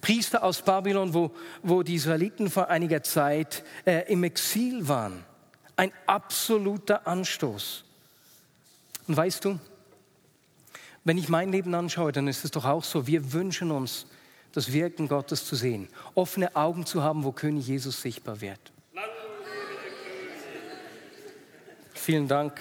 Priester 0.00 0.42
aus 0.42 0.62
Babylon, 0.62 1.14
wo, 1.14 1.30
wo 1.62 1.82
die 1.82 1.94
Israeliten 1.94 2.50
vor 2.50 2.68
einiger 2.68 3.02
Zeit 3.02 3.64
äh, 3.86 4.12
im 4.12 4.24
Exil 4.24 4.86
waren. 4.88 5.24
Ein 5.76 5.92
absoluter 6.06 7.06
Anstoß. 7.06 7.84
Und 9.06 9.16
weißt 9.16 9.44
du, 9.44 9.58
wenn 11.04 11.18
ich 11.18 11.28
mein 11.28 11.52
Leben 11.52 11.74
anschaue, 11.74 12.10
dann 12.12 12.26
ist 12.26 12.44
es 12.44 12.50
doch 12.50 12.64
auch 12.64 12.82
so, 12.82 13.06
wir 13.06 13.32
wünschen 13.32 13.70
uns, 13.70 14.06
das 14.52 14.72
Wirken 14.72 15.06
Gottes 15.06 15.44
zu 15.44 15.54
sehen, 15.54 15.88
offene 16.14 16.56
Augen 16.56 16.86
zu 16.86 17.02
haben, 17.02 17.24
wo 17.24 17.32
König 17.32 17.66
Jesus 17.66 18.00
sichtbar 18.00 18.40
wird. 18.40 18.72
Vielen 21.92 22.26
Dank. 22.26 22.58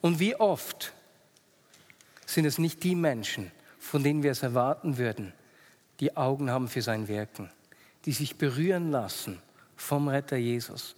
Und 0.00 0.18
wie 0.18 0.34
oft 0.36 0.94
sind 2.24 2.46
es 2.46 2.58
nicht 2.58 2.82
die 2.84 2.94
Menschen, 2.94 3.50
von 3.78 4.02
denen 4.02 4.22
wir 4.22 4.30
es 4.30 4.42
erwarten 4.42 4.96
würden, 4.96 5.34
die 6.00 6.16
Augen 6.16 6.50
haben 6.50 6.68
für 6.68 6.82
sein 6.82 7.06
Wirken, 7.06 7.50
die 8.04 8.12
sich 8.12 8.36
berühren 8.36 8.90
lassen 8.90 9.42
vom 9.84 10.08
Retter 10.08 10.36
Jesus. 10.36 10.96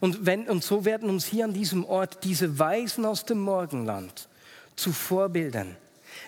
Und, 0.00 0.26
wenn, 0.26 0.48
und 0.48 0.62
so 0.62 0.84
werden 0.84 1.08
uns 1.08 1.24
hier 1.24 1.44
an 1.44 1.54
diesem 1.54 1.84
Ort 1.84 2.22
diese 2.22 2.58
Weisen 2.58 3.04
aus 3.04 3.24
dem 3.24 3.40
Morgenland 3.40 4.28
zu 4.76 4.92
Vorbildern. 4.92 5.76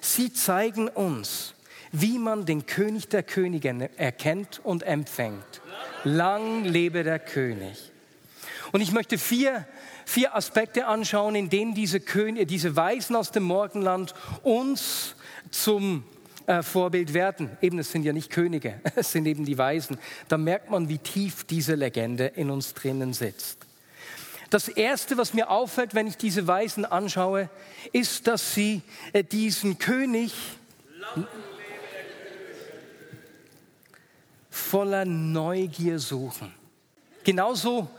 Sie 0.01 0.33
zeigen 0.33 0.89
uns, 0.89 1.55
wie 1.93 2.19
man 2.19 2.47
den 2.47 2.67
König 2.67 3.09
der 3.09 3.23
Könige 3.23 3.91
erkennt 3.97 4.61
und 4.65 4.83
empfängt. 4.83 5.61
Lang 6.05 6.65
lebe 6.65 7.05
der 7.05 7.19
König. 7.19 7.93
Und 8.73 8.81
ich 8.81 8.93
möchte 8.93 9.19
vier, 9.19 9.67
vier 10.05 10.35
Aspekte 10.35 10.87
anschauen, 10.87 11.35
in 11.35 11.51
denen 11.51 11.75
diese, 11.75 12.01
König, 12.01 12.49
diese 12.49 12.77
Weisen 12.77 13.17
aus 13.17 13.33
dem 13.33 13.45
Morgenland 13.45 14.15
uns 14.43 15.15
zum 15.51 16.05
äh, 16.49 16.63
Vorbild 16.63 17.13
werden. 17.13 17.51
Eben, 17.61 17.79
es 17.79 17.93
sind 17.93 18.05
ja 18.05 18.15
nicht 18.15 18.31
Könige, 18.31 18.81
es 18.97 19.13
sind 19.13 19.27
eben 19.27 19.45
die 19.45 19.59
Weisen. 19.59 19.99
Da 20.29 20.39
merkt 20.39 20.71
man, 20.71 20.89
wie 20.89 20.97
tief 20.97 21.45
diese 21.45 21.75
Legende 21.75 22.25
in 22.25 22.51
uns 22.51 22.73
drinnen 22.73 23.13
sitzt. 23.13 23.59
Das 24.49 24.69
Erste, 24.69 25.19
was 25.19 25.35
mir 25.35 25.51
auffällt, 25.51 25.95
wenn 25.95 26.07
ich 26.07 26.17
diese 26.17 26.47
Weisen 26.47 26.87
anschaue, 26.87 27.51
ist, 27.93 28.27
dass 28.27 28.55
sie 28.55 28.81
äh, 29.13 29.23
diesen 29.23 29.79
König 29.79 30.33
voller 34.49 35.05
Neugier 35.05 35.99
suchen. 35.99 36.55
Genauso 37.25 37.91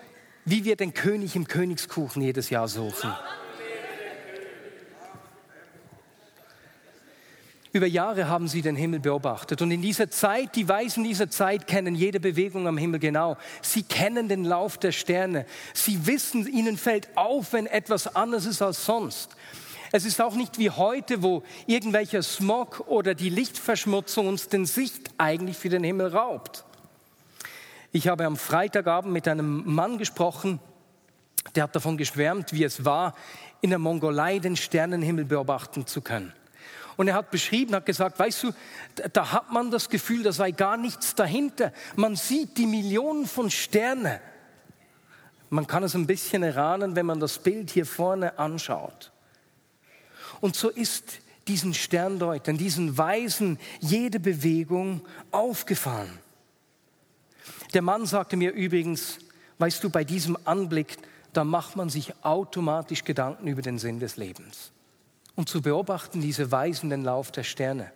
wie 0.43 0.65
wir 0.65 0.75
den 0.75 0.95
König 0.95 1.35
im 1.35 1.47
Königskuchen 1.47 2.23
jedes 2.23 2.49
Jahr 2.49 2.67
suchen. 2.67 3.13
Über 7.71 7.85
Jahre 7.85 8.27
haben 8.27 8.47
sie 8.47 8.63
den 8.63 8.75
Himmel 8.75 8.99
beobachtet. 8.99 9.61
Und 9.61 9.69
in 9.69 9.81
dieser 9.81 10.09
Zeit, 10.09 10.55
die 10.55 10.67
Weisen 10.67 11.03
dieser 11.03 11.29
Zeit 11.29 11.67
kennen 11.67 11.93
jede 11.93 12.19
Bewegung 12.19 12.67
am 12.67 12.77
Himmel 12.77 12.99
genau. 12.99 13.37
Sie 13.61 13.83
kennen 13.83 14.27
den 14.27 14.43
Lauf 14.43 14.79
der 14.79 14.91
Sterne. 14.91 15.45
Sie 15.73 16.07
wissen, 16.07 16.47
ihnen 16.47 16.77
fällt 16.77 17.15
auf, 17.15 17.53
wenn 17.53 17.67
etwas 17.67 18.15
anders 18.15 18.45
ist 18.47 18.63
als 18.63 18.85
sonst. 18.85 19.35
Es 19.91 20.05
ist 20.05 20.19
auch 20.21 20.35
nicht 20.35 20.57
wie 20.57 20.71
heute, 20.71 21.21
wo 21.21 21.43
irgendwelcher 21.67 22.23
Smog 22.23 22.85
oder 22.87 23.13
die 23.13 23.29
Lichtverschmutzung 23.29 24.27
uns 24.27 24.47
den 24.47 24.65
Sicht 24.65 25.11
eigentlich 25.17 25.57
für 25.57 25.69
den 25.69 25.83
Himmel 25.83 26.07
raubt. 26.07 26.65
Ich 27.91 28.07
habe 28.07 28.25
am 28.25 28.37
Freitagabend 28.37 29.13
mit 29.13 29.27
einem 29.27 29.63
Mann 29.65 29.97
gesprochen, 29.97 30.59
der 31.55 31.63
hat 31.63 31.75
davon 31.75 31.97
geschwärmt, 31.97 32.53
wie 32.53 32.63
es 32.63 32.85
war, 32.85 33.15
in 33.61 33.71
der 33.71 33.79
Mongolei 33.79 34.39
den 34.39 34.55
Sternenhimmel 34.55 35.25
beobachten 35.25 35.87
zu 35.87 36.01
können. 36.01 36.33
Und 36.99 37.07
er 37.07 37.13
hat 37.13 37.31
beschrieben, 37.31 37.75
hat 37.75 37.85
gesagt, 37.85 38.19
weißt 38.19 38.43
du, 38.43 38.51
da 39.13 39.31
hat 39.31 39.53
man 39.53 39.71
das 39.71 39.87
Gefühl, 39.87 40.21
da 40.21 40.33
sei 40.33 40.51
gar 40.51 40.75
nichts 40.75 41.15
dahinter. 41.15 41.71
Man 41.95 42.17
sieht 42.17 42.57
die 42.57 42.65
Millionen 42.65 43.25
von 43.25 43.49
Sternen. 43.49 44.19
Man 45.49 45.65
kann 45.65 45.81
es 45.83 45.95
ein 45.95 46.07
bisschen 46.07 46.43
erahnen, 46.43 46.97
wenn 46.97 47.05
man 47.05 47.21
das 47.21 47.39
Bild 47.39 47.69
hier 47.69 47.85
vorne 47.85 48.37
anschaut. 48.37 49.13
Und 50.41 50.57
so 50.57 50.67
ist 50.67 51.21
diesen 51.47 51.73
Sterndeutern, 51.73 52.57
diesen 52.57 52.97
Weisen 52.97 53.59
jede 53.79 54.19
Bewegung 54.19 54.99
aufgefahren. 55.31 56.19
Der 57.73 57.81
Mann 57.81 58.07
sagte 58.07 58.35
mir 58.35 58.51
übrigens, 58.51 59.19
weißt 59.57 59.81
du, 59.85 59.89
bei 59.89 60.03
diesem 60.03 60.37
Anblick, 60.43 60.97
da 61.31 61.45
macht 61.45 61.77
man 61.77 61.87
sich 61.87 62.13
automatisch 62.25 63.05
Gedanken 63.05 63.47
über 63.47 63.61
den 63.61 63.79
Sinn 63.79 64.01
des 64.01 64.17
Lebens. 64.17 64.73
Und 65.39 65.47
zu 65.47 65.61
beobachten 65.61 66.19
diese 66.19 66.51
Weisen 66.51 66.89
den 66.89 67.01
Lauf 67.01 67.31
der 67.31 67.43
Sterne. 67.43 67.93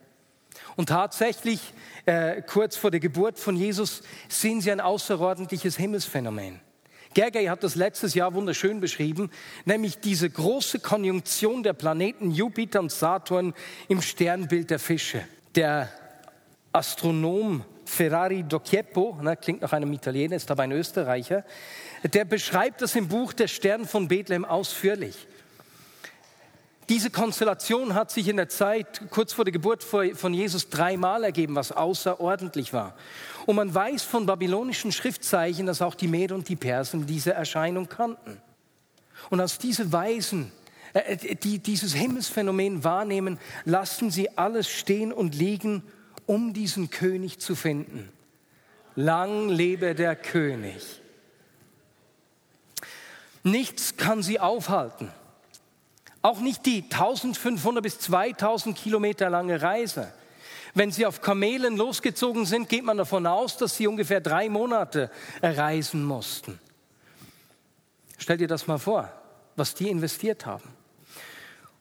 Und 0.78 0.88
tatsächlich, 0.88 1.60
äh, 2.06 2.42
kurz 2.42 2.78
vor 2.78 2.90
der 2.90 3.02
Geburt 3.02 3.38
von 3.38 3.58
Jesus, 3.58 4.02
sehen 4.30 4.62
sie 4.62 4.72
ein 4.72 4.80
außerordentliches 4.80 5.76
Himmelsphänomen. 5.76 6.62
Gergely 7.14 7.48
hat 7.48 7.62
das 7.62 7.76
letztes 7.76 8.14
Jahr 8.14 8.34
wunderschön 8.34 8.80
beschrieben, 8.80 9.30
nämlich 9.66 10.00
diese 10.00 10.30
große 10.30 10.80
Konjunktion 10.80 11.64
der 11.64 11.74
Planeten 11.74 12.32
Jupiter 12.32 12.80
und 12.80 12.94
Saturn 12.94 13.54
im 13.90 14.02
Sternbild 14.02 14.70
der 14.70 14.80
Fische. 14.80 15.26
Der 15.54 15.90
Astronom 16.72 17.66
Ferrari 17.84 18.44
Docchieppo, 18.44 19.18
ne, 19.22 19.36
klingt 19.36 19.64
nach 19.64 19.74
einem 19.74 19.92
Italiener, 19.92 20.38
ist 20.38 20.50
aber 20.50 20.64
ein 20.64 20.72
Österreicher, 20.72 21.44
der 22.06 22.24
beschreibt 22.24 22.82
das 22.82 22.96
im 22.96 23.10
Buch 23.10 23.34
Der 23.34 23.50
Stern 23.50 23.86
von 23.86 24.08
Bethlehem 24.08 24.46
ausführlich. 24.46 25.28
Diese 26.94 27.10
Konstellation 27.10 27.96
hat 27.96 28.12
sich 28.12 28.28
in 28.28 28.38
der 28.38 28.50
Zeit 28.50 29.02
kurz 29.10 29.34
vor 29.34 29.46
der 29.46 29.52
Geburt 29.52 29.84
von 29.84 30.32
Jesus 30.32 30.70
dreimal 30.70 31.24
ergeben, 31.24 31.56
was 31.56 31.72
außerordentlich 31.72 32.72
war. 32.72 32.94
Und 33.48 33.56
man 33.56 33.74
weiß 33.74 34.04
von 34.04 34.28
babylonischen 34.28 34.92
Schriftzeichen, 34.92 35.66
dass 35.66 35.82
auch 35.82 35.96
die 35.96 36.08
Meder 36.08 36.36
und 36.36 36.50
die 36.50 36.56
Persen 36.56 37.08
diese 37.08 37.34
Erscheinung 37.34 37.90
kannten. 37.90 38.40
Und 39.32 39.40
als 39.40 39.58
diese 39.58 39.92
Weisen 39.92 40.52
äh, 40.94 41.36
die 41.36 41.58
dieses 41.58 41.96
Himmelsphänomen 41.96 42.84
wahrnehmen, 42.84 43.40
lassen 43.66 44.12
sie 44.12 44.38
alles 44.38 44.70
stehen 44.70 45.12
und 45.12 45.34
liegen, 45.34 45.82
um 46.28 46.54
diesen 46.54 46.92
König 46.92 47.40
zu 47.40 47.56
finden. 47.56 48.08
Lang 48.96 49.50
lebe 49.50 49.96
der 49.96 50.16
König. 50.16 51.02
Nichts 53.42 53.98
kann 53.98 54.22
sie 54.22 54.40
aufhalten. 54.40 55.12
Auch 56.24 56.40
nicht 56.40 56.66
die 56.66 56.84
1500 56.84 57.84
bis 57.84 58.00
2000 58.00 58.78
Kilometer 58.78 59.30
lange 59.30 59.62
Reise. 59.62 60.12
Wenn 60.74 60.90
sie 60.90 61.06
auf 61.06 61.22
Kamelen 61.22 61.76
losgezogen 61.78 62.46
sind, 62.46 62.70
geht 62.70 62.86
man 62.86 62.98
davon 62.98 63.28
aus, 63.28 63.58
dass 63.58 63.78
sie 63.78 63.88
ungefähr 63.88 64.22
drei 64.22 64.50
Monate 64.50 65.12
reisen 65.42 66.04
mussten. 66.04 66.60
Stell 68.18 68.38
dir 68.38 68.48
das 68.48 68.68
mal 68.68 68.80
vor, 68.80 69.12
was 69.58 69.76
die 69.76 69.90
investiert 69.90 70.46
haben. 70.46 70.64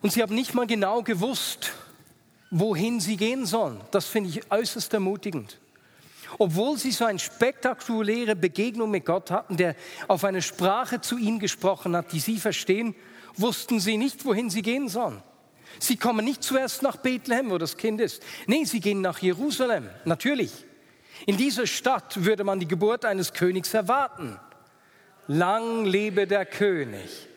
Und 0.02 0.12
sie 0.12 0.22
haben 0.22 0.34
nicht 0.34 0.54
mal 0.54 0.66
genau 0.66 1.02
gewusst, 1.02 1.72
wohin 2.50 2.98
sie 2.98 3.16
gehen 3.16 3.46
sollen. 3.46 3.80
Das 3.92 4.06
finde 4.06 4.30
ich 4.30 4.50
äußerst 4.50 4.92
ermutigend. 4.92 5.60
Obwohl 6.38 6.78
sie 6.78 6.90
so 6.90 7.04
eine 7.04 7.20
spektakuläre 7.20 8.34
Begegnung 8.34 8.90
mit 8.90 9.04
Gott 9.04 9.30
hatten, 9.30 9.56
der 9.56 9.76
auf 10.08 10.24
eine 10.24 10.42
Sprache 10.42 11.00
zu 11.00 11.16
ihnen 11.16 11.38
gesprochen 11.38 11.94
hat, 11.94 12.12
die 12.12 12.20
sie 12.20 12.40
verstehen, 12.40 12.96
wussten 13.36 13.80
sie 13.80 13.96
nicht, 13.96 14.24
wohin 14.24 14.50
sie 14.50 14.62
gehen 14.62 14.88
sollen. 14.88 15.22
Sie 15.78 15.96
kommen 15.96 16.24
nicht 16.24 16.42
zuerst 16.42 16.82
nach 16.82 16.96
Bethlehem, 16.96 17.50
wo 17.50 17.58
das 17.58 17.76
Kind 17.76 18.00
ist. 18.00 18.22
Nee, 18.46 18.64
sie 18.64 18.80
gehen 18.80 19.00
nach 19.00 19.18
Jerusalem, 19.18 19.88
natürlich. 20.04 20.52
In 21.26 21.36
dieser 21.36 21.66
Stadt 21.66 22.24
würde 22.24 22.44
man 22.44 22.60
die 22.60 22.68
Geburt 22.68 23.04
eines 23.04 23.32
Königs 23.32 23.72
erwarten. 23.74 24.38
Lang 25.28 25.84
lebe 25.84 26.26
der 26.26 26.44
König. 26.44 27.28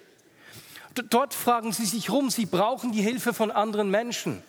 Dort 1.09 1.33
fragen 1.33 1.71
sie 1.71 1.85
sich 1.85 2.09
rum, 2.09 2.29
sie 2.29 2.45
brauchen 2.45 2.91
die 2.91 3.01
Hilfe 3.01 3.33
von 3.33 3.51
anderen 3.51 3.91
Menschen. 3.91 4.41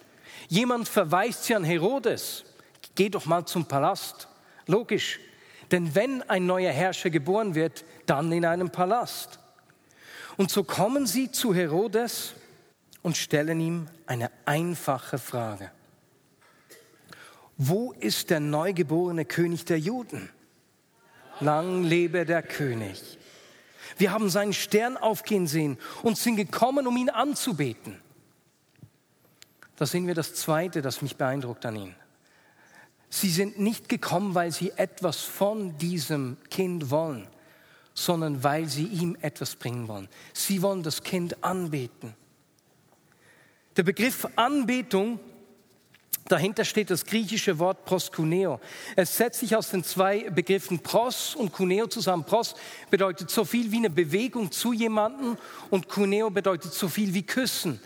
Jemand 0.49 0.89
verweist 0.89 1.45
sie 1.45 1.55
an 1.55 1.65
Herodes. 1.65 2.45
Geh 2.95 3.09
doch 3.09 3.27
mal 3.27 3.45
zum 3.45 3.67
Palast. 3.67 4.29
Logisch. 4.67 5.19
Denn 5.71 5.95
wenn 5.95 6.23
ein 6.23 6.47
neuer 6.47 6.73
Herrscher 6.73 7.11
geboren 7.11 7.55
wird, 7.55 7.85
dann 8.07 8.31
in 8.31 8.45
einem 8.45 8.71
Palast. 8.71 9.41
Und 10.37 10.51
so 10.51 10.65
kommen 10.65 11.07
sie 11.07 11.31
zu 11.31 11.55
Herodes 11.55 12.35
und 13.03 13.17
stellen 13.17 13.61
ihm 13.61 13.89
eine 14.07 14.31
einfache 14.45 15.19
Frage. 15.19 15.71
Wo 17.57 17.93
ist 17.93 18.31
der 18.31 18.41
neugeborene 18.41 19.25
König 19.25 19.65
der 19.65 19.79
Juden? 19.79 20.29
Lang 21.41 21.85
lebe 21.85 22.27
der 22.27 22.43
König. 22.43 23.19
Wir 23.97 24.13
haben 24.13 24.29
seinen 24.29 24.53
Stern 24.53 24.97
aufgehen 24.97 25.47
sehen 25.47 25.79
und 26.03 26.19
sind 26.19 26.37
gekommen, 26.37 26.87
um 26.87 26.97
ihn 26.97 27.09
anzubeten. 27.09 28.01
Da 29.77 29.87
sehen 29.87 30.07
wir 30.07 30.15
das 30.15 30.35
Zweite, 30.35 30.83
das 30.83 31.03
mich 31.03 31.17
beeindruckt 31.17 31.65
an 31.65 31.77
ihnen. 31.77 31.97
Sie 33.09 33.31
sind 33.31 33.59
nicht 33.59 33.89
gekommen, 33.89 34.35
weil 34.35 34.53
sie 34.53 34.73
etwas 34.77 35.21
von 35.21 35.79
diesem 35.79 36.37
Kind 36.51 36.91
wollen, 36.91 37.29
sondern 37.97 38.45
weil 38.45 38.69
sie 38.69 38.85
ihm 38.85 39.17
etwas 39.23 39.57
bringen 39.57 39.89
wollen. 39.89 40.09
Sie 40.35 40.61
wollen 40.61 40.83
das 40.83 41.03
Kind 41.03 41.43
anbeten. 41.43 42.15
Der 43.77 43.85
Begriff 43.85 44.29
Anbetung, 44.37 45.19
dahinter 46.29 46.67
steht 46.67 46.91
das 46.91 47.07
griechische 47.07 47.59
Wort 47.59 47.87
proskuneo. 47.87 48.61
Es 48.97 49.17
setzt 49.17 49.41
sich 49.41 49.57
aus 49.57 49.71
den 49.71 49.83
zwei 49.83 50.29
Begriffen 50.29 50.81
pros 50.81 51.35
und 51.35 51.53
kuneo 51.53 51.87
zusammen. 51.87 52.25
Pros 52.25 52.55
bedeutet 52.91 53.31
so 53.31 53.47
viel 53.47 53.73
wie 53.73 53.79
eine 53.79 53.91
Bewegung 53.91 54.53
zu 54.53 54.75
jemandem 54.75 55.39
und 55.71 55.89
kuneo 55.89 56.29
bedeutet 56.29 56.75
so 56.75 56.89
viel 56.89 57.15
wie 57.15 57.23
küssen. 57.23 57.81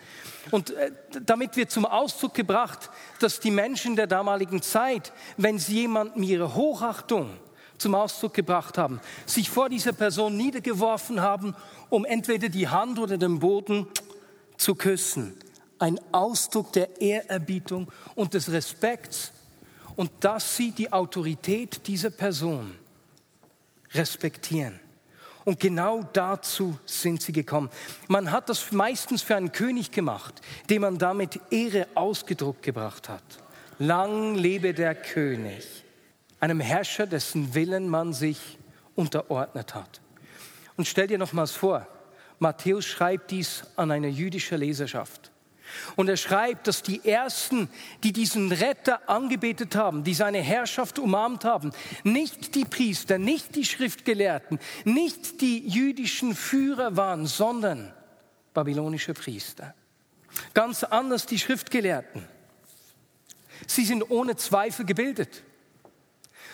Und 0.51 0.71
äh, 0.71 0.91
damit 1.25 1.57
wird 1.57 1.71
zum 1.71 1.87
Ausdruck 1.87 2.35
gebracht, 2.35 2.91
dass 3.21 3.39
die 3.39 3.53
Menschen 3.53 3.95
der 3.95 4.09
damaligen 4.09 4.61
Zeit, 4.61 5.13
wenn 5.37 5.61
sie 5.61 5.83
jemandem 5.83 6.25
ihre 6.25 6.57
Hochachtung 6.57 7.31
zum 7.81 7.95
Ausdruck 7.95 8.35
gebracht 8.35 8.79
haben, 8.79 9.01
sich 9.27 9.51
vor 9.51 9.69
dieser 9.69 9.93
Person 9.93 10.37
niedergeworfen 10.37 11.21
haben, 11.21 11.55
um 11.89 12.05
entweder 12.05 12.49
die 12.49 12.69
Hand 12.69 12.99
oder 12.99 13.19
den 13.19 13.39
Boden 13.41 13.87
zu 14.57 14.75
küssen 14.75 15.37
ein 15.81 15.99
Ausdruck 16.13 16.73
der 16.73 17.01
Ehrerbietung 17.01 17.91
und 18.15 18.35
des 18.35 18.53
Respekts 18.53 19.33
und 19.97 20.11
dass 20.21 20.57
sie 20.57 20.71
die 20.71 20.93
Autorität 20.93 21.87
dieser 21.87 22.11
Person 22.11 22.75
respektieren. 23.93 24.79
Und 25.45 25.59
genau 25.59 26.03
dazu 26.13 26.79
sind 26.85 27.23
sie 27.23 27.33
gekommen. 27.33 27.71
Man 28.09 28.31
hat 28.31 28.51
das 28.51 28.73
meistens 28.73 29.23
für 29.23 29.37
einen 29.37 29.53
König 29.53 29.91
gemacht, 29.91 30.35
dem 30.69 30.83
man 30.83 30.99
damit 30.99 31.41
Ehre 31.51 31.89
ausgedruckt 31.95 32.63
gebracht 32.63 33.09
hat. 33.09 33.25
Lang 33.79 34.35
lebe 34.35 34.75
der 34.75 34.95
König, 34.95 35.65
einem 36.41 36.61
Herrscher, 36.61 37.07
dessen 37.07 37.55
Willen 37.55 37.89
man 37.89 38.13
sich 38.13 38.59
unterordnet 38.95 39.75
hat. 39.75 40.01
Und 40.77 40.87
stell 40.87 41.07
dir 41.07 41.19
nochmals 41.19 41.53
vor, 41.53 41.87
Matthäus 42.39 42.87
schreibt 42.87 43.31
dies 43.31 43.65
an 43.77 43.91
eine 43.91 44.09
jüdische 44.09 44.57
Leserschaft. 44.57 45.31
Und 45.95 46.09
er 46.09 46.17
schreibt, 46.17 46.67
dass 46.67 46.83
die 46.83 47.05
Ersten, 47.07 47.69
die 48.03 48.13
diesen 48.13 48.51
Retter 48.51 49.09
angebetet 49.09 49.77
haben, 49.77 50.03
die 50.03 50.15
seine 50.15 50.41
Herrschaft 50.41 50.99
umarmt 50.99 51.45
haben, 51.45 51.71
nicht 52.03 52.55
die 52.57 52.65
Priester, 52.65 53.19
nicht 53.19 53.55
die 53.55 53.65
Schriftgelehrten, 53.65 54.59
nicht 54.85 55.41
die 55.41 55.69
jüdischen 55.69 56.35
Führer 56.35 56.97
waren, 56.97 57.27
sondern 57.27 57.93
babylonische 58.53 59.15
Priester. 59.15 59.75
Ganz 60.55 60.83
anders 60.83 61.27
die 61.27 61.39
Schriftgelehrten. 61.39 62.27
Sie 63.67 63.85
sind 63.85 64.11
ohne 64.11 64.37
Zweifel 64.37 64.87
gebildet 64.87 65.45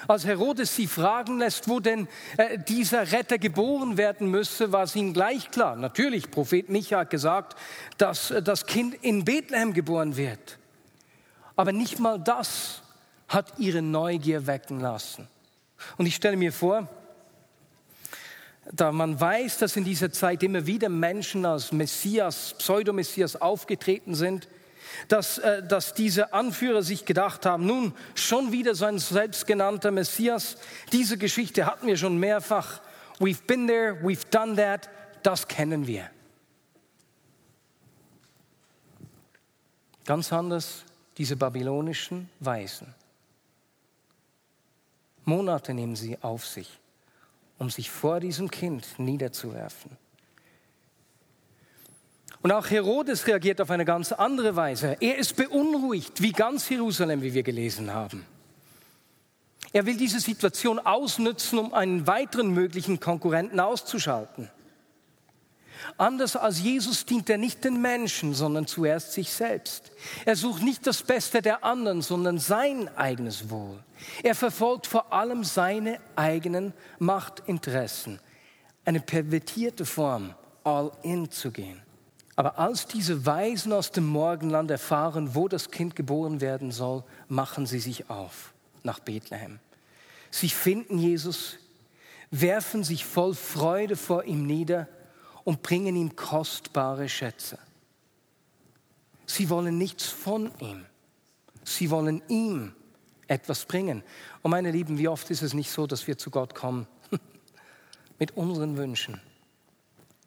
als 0.08 0.24
Herodes 0.24 0.74
sie 0.76 0.86
fragen 0.86 1.38
lässt, 1.38 1.68
wo 1.68 1.80
denn 1.80 2.08
äh, 2.36 2.58
dieser 2.58 3.12
Retter 3.12 3.38
geboren 3.38 3.96
werden 3.96 4.30
müsse, 4.30 4.72
war 4.72 4.84
es 4.84 4.96
ihnen 4.96 5.12
gleich 5.12 5.50
klar. 5.50 5.76
Natürlich, 5.76 6.30
Prophet 6.30 6.68
Micha 6.68 7.00
hat 7.00 7.10
gesagt, 7.10 7.56
dass 7.98 8.30
äh, 8.30 8.42
das 8.42 8.66
Kind 8.66 8.94
in 9.02 9.24
Bethlehem 9.24 9.72
geboren 9.72 10.16
wird. 10.16 10.58
Aber 11.56 11.72
nicht 11.72 11.98
mal 11.98 12.18
das 12.18 12.82
hat 13.28 13.58
ihre 13.58 13.82
Neugier 13.82 14.46
wecken 14.46 14.80
lassen. 14.80 15.28
Und 15.96 16.06
ich 16.06 16.14
stelle 16.14 16.36
mir 16.36 16.52
vor, 16.52 16.88
da 18.72 18.92
man 18.92 19.18
weiß, 19.18 19.58
dass 19.58 19.76
in 19.76 19.84
dieser 19.84 20.12
Zeit 20.12 20.42
immer 20.42 20.66
wieder 20.66 20.88
Menschen 20.88 21.46
als 21.46 21.72
Messias, 21.72 22.54
Pseudomessias 22.58 23.40
aufgetreten 23.40 24.14
sind, 24.14 24.48
dass, 25.08 25.38
äh, 25.38 25.62
dass 25.62 25.94
diese 25.94 26.32
Anführer 26.32 26.82
sich 26.82 27.04
gedacht 27.04 27.46
haben, 27.46 27.66
nun 27.66 27.94
schon 28.14 28.52
wieder 28.52 28.74
so 28.74 28.84
ein 28.84 28.98
selbstgenannter 28.98 29.90
Messias. 29.90 30.56
Diese 30.92 31.18
Geschichte 31.18 31.66
hatten 31.66 31.86
wir 31.86 31.96
schon 31.96 32.18
mehrfach. 32.18 32.80
We've 33.18 33.46
been 33.46 33.66
there, 33.66 34.00
we've 34.02 34.28
done 34.30 34.56
that. 34.56 34.88
Das 35.22 35.48
kennen 35.48 35.86
wir. 35.86 36.10
Ganz 40.04 40.32
anders 40.32 40.84
diese 41.18 41.36
babylonischen 41.36 42.28
Weisen. 42.40 42.94
Monate 45.24 45.74
nehmen 45.74 45.96
sie 45.96 46.16
auf 46.22 46.46
sich, 46.46 46.78
um 47.58 47.70
sich 47.70 47.90
vor 47.90 48.20
diesem 48.20 48.48
Kind 48.50 48.98
niederzuwerfen. 48.98 49.96
Und 52.46 52.52
auch 52.52 52.70
Herodes 52.70 53.26
reagiert 53.26 53.60
auf 53.60 53.72
eine 53.72 53.84
ganz 53.84 54.12
andere 54.12 54.54
Weise. 54.54 54.96
Er 55.00 55.18
ist 55.18 55.34
beunruhigt, 55.34 56.22
wie 56.22 56.30
ganz 56.30 56.68
Jerusalem, 56.68 57.20
wie 57.20 57.34
wir 57.34 57.42
gelesen 57.42 57.92
haben. 57.92 58.24
Er 59.72 59.84
will 59.84 59.96
diese 59.96 60.20
Situation 60.20 60.78
ausnutzen, 60.78 61.58
um 61.58 61.74
einen 61.74 62.06
weiteren 62.06 62.54
möglichen 62.54 63.00
Konkurrenten 63.00 63.58
auszuschalten. 63.58 64.48
Anders 65.98 66.36
als 66.36 66.60
Jesus 66.60 67.04
dient 67.04 67.28
er 67.30 67.38
nicht 67.38 67.64
den 67.64 67.82
Menschen, 67.82 68.32
sondern 68.32 68.68
zuerst 68.68 69.12
sich 69.12 69.32
selbst. 69.32 69.90
Er 70.24 70.36
sucht 70.36 70.62
nicht 70.62 70.86
das 70.86 71.02
Beste 71.02 71.42
der 71.42 71.64
anderen, 71.64 72.00
sondern 72.00 72.38
sein 72.38 72.88
eigenes 72.96 73.50
Wohl. 73.50 73.82
Er 74.22 74.36
verfolgt 74.36 74.86
vor 74.86 75.12
allem 75.12 75.42
seine 75.42 75.98
eigenen 76.14 76.74
Machtinteressen. 77.00 78.20
Eine 78.84 79.00
pervertierte 79.00 79.84
Form, 79.84 80.32
all 80.62 80.92
in 81.02 81.28
zu 81.28 81.50
gehen. 81.50 81.82
Aber 82.36 82.58
als 82.58 82.86
diese 82.86 83.24
Weisen 83.24 83.72
aus 83.72 83.90
dem 83.90 84.06
Morgenland 84.06 84.70
erfahren, 84.70 85.34
wo 85.34 85.48
das 85.48 85.70
Kind 85.70 85.96
geboren 85.96 86.42
werden 86.42 86.70
soll, 86.70 87.02
machen 87.28 87.66
sie 87.66 87.80
sich 87.80 88.10
auf 88.10 88.52
nach 88.82 89.00
Bethlehem. 89.00 89.58
Sie 90.30 90.50
finden 90.50 90.98
Jesus, 90.98 91.56
werfen 92.30 92.84
sich 92.84 93.06
voll 93.06 93.34
Freude 93.34 93.96
vor 93.96 94.24
ihm 94.24 94.46
nieder 94.46 94.86
und 95.44 95.62
bringen 95.62 95.96
ihm 95.96 96.14
kostbare 96.14 97.08
Schätze. 97.08 97.58
Sie 99.24 99.48
wollen 99.48 99.78
nichts 99.78 100.06
von 100.06 100.50
ihm. 100.60 100.84
Sie 101.64 101.90
wollen 101.90 102.22
ihm 102.28 102.74
etwas 103.26 103.64
bringen. 103.64 104.02
Und 104.42 104.50
meine 104.50 104.70
Lieben, 104.70 104.98
wie 104.98 105.08
oft 105.08 105.30
ist 105.30 105.42
es 105.42 105.54
nicht 105.54 105.70
so, 105.70 105.86
dass 105.86 106.06
wir 106.06 106.18
zu 106.18 106.30
Gott 106.30 106.54
kommen 106.54 106.86
mit 108.18 108.36
unseren 108.36 108.76
Wünschen, 108.76 109.20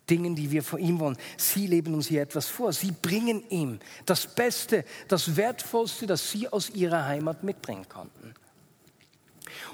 Dingen, 0.10 0.36
die 0.36 0.52
wir 0.52 0.64
vor 0.64 0.80
ihm 0.80 1.00
wollen. 1.00 1.18
Sie 1.38 1.68
leben 1.68 1.94
uns 1.94 2.08
hier 2.08 2.22
etwas 2.22 2.48
vor. 2.48 2.74
Sie 2.74 2.92
bringen 2.92 3.44
ihm 3.50 3.80
das 4.06 4.28
Beste, 4.28 4.86
das 5.08 5.36
Wertvollste, 5.36 6.08
das 6.08 6.32
sie 6.32 6.48
aus 6.48 6.70
ihrer 6.70 7.06
Heimat 7.06 7.44
mitbringen 7.44 7.88
konnten. 7.88 8.34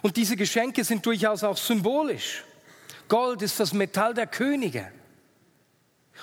Und 0.02 0.18
diese 0.18 0.36
Geschenke 0.36 0.84
sind 0.84 1.06
durchaus 1.06 1.44
auch 1.44 1.58
symbolisch. 1.58 2.44
Gold 3.08 3.42
ist 3.42 3.60
das 3.60 3.74
Metall 3.74 4.14
der 4.14 4.28
Könige. 4.28 4.92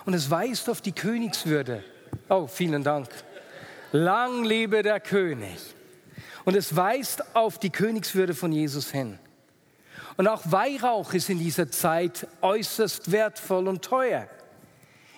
Und 0.05 0.15
es 0.15 0.31
weist 0.31 0.69
auf 0.69 0.81
die 0.81 0.93
Königswürde. 0.93 1.85
Oh, 2.29 2.47
vielen 2.47 2.83
Dank. 2.83 3.09
Lang 3.93 4.45
lebe 4.45 4.83
der 4.83 5.01
König. 5.01 5.59
Und 6.45 6.57
es 6.57 6.75
weist 6.75 7.37
auf 7.37 7.59
die 7.59 7.71
Königswürde 7.71 8.35
von 8.35 8.53
Jesus 8.53 8.91
hin. 8.91 9.19
Und 10.17 10.29
auch 10.29 10.43
Weihrauch 10.45 11.15
ist 11.15 11.31
in 11.31 11.39
dieser 11.39 11.71
Zeit 11.71 12.27
äußerst 12.43 13.11
wertvoll 13.11 13.69
und 13.69 13.83
teuer. 13.83 14.27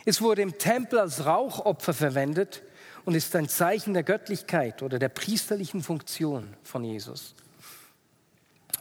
Es 0.04 0.20
wurde 0.20 0.42
im 0.42 0.58
Tempel 0.58 0.98
als 0.98 1.24
Rauchopfer 1.24 1.94
verwendet 1.94 2.62
und 3.04 3.14
ist 3.14 3.34
ein 3.36 3.48
Zeichen 3.48 3.94
der 3.94 4.02
Göttlichkeit 4.02 4.82
oder 4.82 4.98
der 4.98 5.08
priesterlichen 5.08 5.82
Funktion 5.82 6.54
von 6.62 6.84
Jesus. 6.84 7.34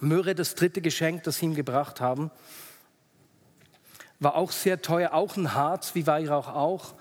Myrrhe, 0.02 0.36
das 0.36 0.56
dritte 0.56 0.82
Geschenk, 0.82 1.24
das 1.24 1.38
sie 1.38 1.46
ihm 1.46 1.56
gebracht 1.56 2.02
haben, 2.02 2.30
war 4.20 4.36
auch 4.36 4.52
sehr 4.52 4.82
teuer, 4.82 5.14
auch 5.14 5.36
ein 5.38 5.54
Harz 5.54 5.96
wie 5.96 6.08
Weihrauch 6.08 6.48
auch 6.48 6.94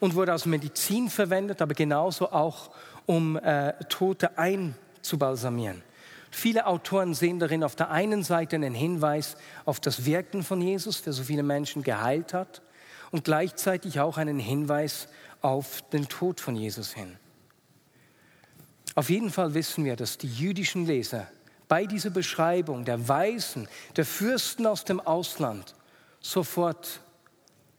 und 0.00 0.14
wurde 0.14 0.32
als 0.32 0.46
Medizin 0.46 1.08
verwendet, 1.08 1.62
aber 1.62 1.74
genauso 1.74 2.30
auch, 2.32 2.70
um 3.06 3.36
äh, 3.36 3.72
Tote 3.88 4.38
einzubalsamieren. 4.38 5.82
Viele 6.34 6.66
Autoren 6.66 7.14
sehen 7.14 7.38
darin 7.38 7.62
auf 7.62 7.76
der 7.76 7.92
einen 7.92 8.24
Seite 8.24 8.56
einen 8.56 8.74
Hinweis 8.74 9.36
auf 9.64 9.78
das 9.78 10.04
Wirken 10.04 10.42
von 10.42 10.60
Jesus, 10.60 11.00
der 11.02 11.12
so 11.12 11.22
viele 11.22 11.44
Menschen 11.44 11.84
geheilt 11.84 12.34
hat, 12.34 12.60
und 13.12 13.22
gleichzeitig 13.22 14.00
auch 14.00 14.18
einen 14.18 14.40
Hinweis 14.40 15.06
auf 15.42 15.82
den 15.92 16.08
Tod 16.08 16.40
von 16.40 16.56
Jesus 16.56 16.92
hin. 16.92 17.16
Auf 18.96 19.10
jeden 19.10 19.30
Fall 19.30 19.54
wissen 19.54 19.84
wir, 19.84 19.94
dass 19.94 20.18
die 20.18 20.28
jüdischen 20.28 20.86
Leser 20.86 21.28
bei 21.68 21.86
dieser 21.86 22.10
Beschreibung 22.10 22.84
der 22.84 23.08
Weisen, 23.08 23.68
der 23.94 24.04
Fürsten 24.04 24.66
aus 24.66 24.84
dem 24.84 24.98
Ausland 25.00 25.76
sofort 26.20 27.00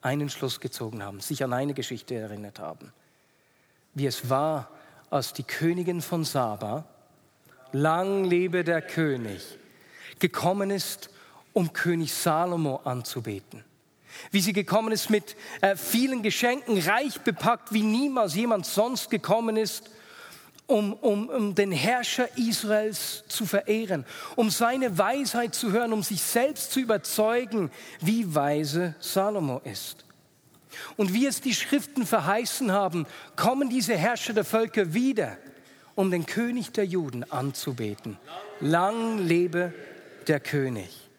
einen 0.02 0.30
Schluss 0.30 0.62
gezogen 0.62 1.04
haben, 1.04 1.20
sich 1.20 1.44
an 1.44 1.52
eine 1.52 1.74
Geschichte 1.74 2.16
erinnert 2.16 2.60
haben, 2.60 2.94
wie 3.94 4.08
es 4.08 4.30
war, 4.30 4.72
als 5.10 5.34
die 5.34 5.44
Königin 5.44 6.02
von 6.02 6.24
Saba, 6.24 6.86
lang 7.76 8.24
lebe 8.24 8.64
der 8.64 8.82
König, 8.82 9.42
gekommen 10.20 10.72
ist, 10.72 11.10
um 11.54 11.74
König 11.74 12.14
Salomo 12.14 12.78
anzubeten. 12.84 13.64
Wie 14.32 14.40
sie 14.40 14.54
gekommen 14.54 14.94
ist 14.94 15.10
mit 15.10 15.36
äh, 15.60 15.76
vielen 15.76 16.24
Geschenken, 16.24 16.80
reich 16.80 17.20
bepackt, 17.22 17.74
wie 17.74 17.84
niemals 17.84 18.34
jemand 18.36 18.66
sonst 18.66 19.10
gekommen 19.10 19.58
ist, 19.58 19.90
um, 20.68 20.94
um, 20.94 21.28
um 21.30 21.54
den 21.54 21.72
Herrscher 21.72 22.30
Israels 22.38 23.26
zu 23.28 23.46
verehren, 23.46 24.06
um 24.36 24.50
seine 24.50 24.98
Weisheit 24.98 25.54
zu 25.54 25.72
hören, 25.72 25.92
um 25.92 26.02
sich 26.02 26.22
selbst 26.22 26.72
zu 26.72 26.80
überzeugen, 26.80 27.72
wie 28.00 28.34
weise 28.34 28.96
Salomo 29.00 29.62
ist. 29.66 30.06
Und 30.96 31.14
wie 31.14 31.26
es 31.26 31.42
die 31.42 31.54
Schriften 31.54 32.06
verheißen 32.06 32.72
haben, 32.72 33.06
kommen 33.36 33.70
diese 33.70 33.96
Herrscher 33.96 34.34
der 34.34 34.46
Völker 34.46 34.94
wieder 34.94 35.38
um 35.96 36.12
den 36.12 36.26
König 36.26 36.72
der 36.74 36.86
Juden 36.86 37.30
anzubeten. 37.32 38.18
Lang 38.60 39.18
lebe 39.20 39.74
der 40.28 40.40
König. 40.40 41.10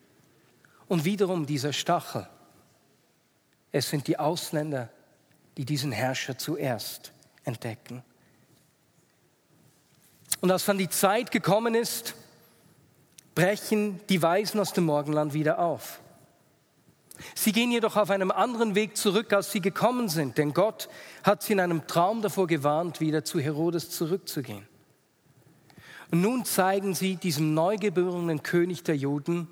Und 0.86 1.04
wiederum 1.04 1.46
dieser 1.46 1.72
Stachel. 1.72 2.28
Es 3.72 3.90
sind 3.90 4.06
die 4.06 4.18
Ausländer, 4.18 4.90
die 5.56 5.64
diesen 5.64 5.92
Herrscher 5.92 6.38
zuerst 6.38 7.12
entdecken. 7.44 8.02
Und 10.40 10.50
als 10.50 10.66
dann 10.66 10.78
die 10.78 10.88
Zeit 10.88 11.30
gekommen 11.30 11.74
ist, 11.74 12.14
brechen 13.34 14.00
die 14.08 14.22
Weisen 14.22 14.60
aus 14.60 14.72
dem 14.72 14.84
Morgenland 14.84 15.32
wieder 15.32 15.58
auf. 15.58 16.00
Sie 17.34 17.52
gehen 17.52 17.70
jedoch 17.70 17.96
auf 17.96 18.10
einem 18.10 18.30
anderen 18.30 18.74
Weg 18.74 18.96
zurück, 18.96 19.32
als 19.32 19.52
sie 19.52 19.60
gekommen 19.60 20.08
sind, 20.08 20.38
denn 20.38 20.52
Gott 20.52 20.88
hat 21.22 21.42
sie 21.42 21.54
in 21.54 21.60
einem 21.60 21.86
Traum 21.86 22.22
davor 22.22 22.46
gewarnt, 22.46 23.00
wieder 23.00 23.24
zu 23.24 23.40
Herodes 23.40 23.90
zurückzugehen. 23.90 24.66
Und 26.10 26.20
nun 26.20 26.44
zeigen 26.44 26.94
sie 26.94 27.16
diesem 27.16 27.54
neugeborenen 27.54 28.42
König 28.42 28.84
der 28.84 28.96
Juden, 28.96 29.48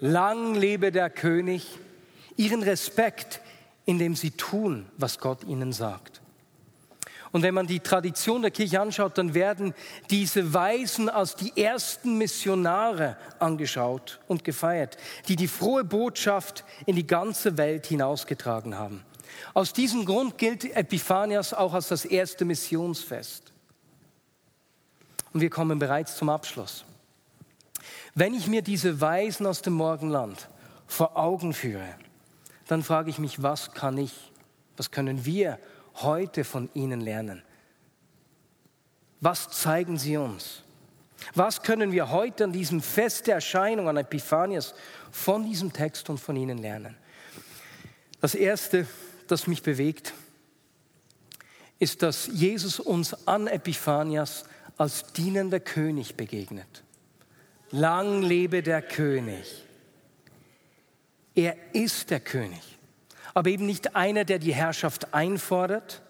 lang 0.00 0.54
lebe 0.54 0.92
der 0.92 1.10
König, 1.10 1.66
ihren 2.36 2.62
Respekt, 2.62 3.40
indem 3.84 4.14
sie 4.14 4.30
tun, 4.32 4.86
was 4.96 5.18
Gott 5.18 5.44
ihnen 5.44 5.72
sagt. 5.72 6.17
Und 7.32 7.42
wenn 7.42 7.54
man 7.54 7.66
die 7.66 7.80
Tradition 7.80 8.42
der 8.42 8.50
Kirche 8.50 8.80
anschaut, 8.80 9.18
dann 9.18 9.34
werden 9.34 9.74
diese 10.10 10.54
Weisen 10.54 11.08
als 11.08 11.36
die 11.36 11.52
ersten 11.60 12.16
Missionare 12.16 13.16
angeschaut 13.38 14.20
und 14.28 14.44
gefeiert, 14.44 14.96
die 15.28 15.36
die 15.36 15.48
frohe 15.48 15.84
Botschaft 15.84 16.64
in 16.86 16.96
die 16.96 17.06
ganze 17.06 17.56
Welt 17.58 17.86
hinausgetragen 17.86 18.78
haben. 18.78 19.04
Aus 19.54 19.72
diesem 19.72 20.04
Grund 20.04 20.38
gilt 20.38 20.64
Epiphanias 20.76 21.52
auch 21.52 21.74
als 21.74 21.88
das 21.88 22.04
erste 22.04 22.44
Missionsfest. 22.44 23.52
Und 25.32 25.40
wir 25.40 25.50
kommen 25.50 25.78
bereits 25.78 26.16
zum 26.16 26.30
Abschluss. 26.30 26.84
Wenn 28.14 28.34
ich 28.34 28.48
mir 28.48 28.62
diese 28.62 29.00
Weisen 29.00 29.46
aus 29.46 29.62
dem 29.62 29.74
Morgenland 29.74 30.48
vor 30.86 31.16
Augen 31.16 31.52
führe, 31.52 31.94
dann 32.66 32.82
frage 32.82 33.10
ich 33.10 33.18
mich, 33.18 33.42
was 33.42 33.72
kann 33.72 33.98
ich, 33.98 34.12
was 34.76 34.90
können 34.90 35.24
wir 35.24 35.58
heute 36.02 36.44
von 36.44 36.70
ihnen 36.74 37.00
lernen? 37.00 37.42
Was 39.20 39.48
zeigen 39.50 39.98
sie 39.98 40.16
uns? 40.16 40.62
Was 41.34 41.62
können 41.62 41.92
wir 41.92 42.10
heute 42.10 42.44
an 42.44 42.52
diesem 42.52 42.80
Fest 42.80 43.26
der 43.26 43.36
Erscheinung, 43.36 43.88
an 43.88 43.96
Epiphanias, 43.96 44.74
von 45.10 45.44
diesem 45.44 45.72
Text 45.72 46.08
und 46.10 46.18
von 46.18 46.36
ihnen 46.36 46.58
lernen? 46.58 46.96
Das 48.20 48.34
Erste, 48.34 48.86
das 49.26 49.46
mich 49.46 49.62
bewegt, 49.62 50.14
ist, 51.78 52.02
dass 52.02 52.28
Jesus 52.32 52.80
uns 52.80 53.26
an 53.26 53.46
Epiphanias 53.46 54.44
als 54.76 55.12
dienender 55.12 55.60
König 55.60 56.16
begegnet. 56.16 56.84
Lang 57.70 58.22
lebe 58.22 58.62
der 58.62 58.82
König. 58.82 59.64
Er 61.34 61.56
ist 61.72 62.10
der 62.10 62.20
König 62.20 62.77
aber 63.38 63.50
eben 63.50 63.66
nicht 63.66 63.94
einer, 63.94 64.24
der 64.24 64.40
die 64.40 64.52
Herrschaft 64.52 65.14
einfordert. 65.14 66.02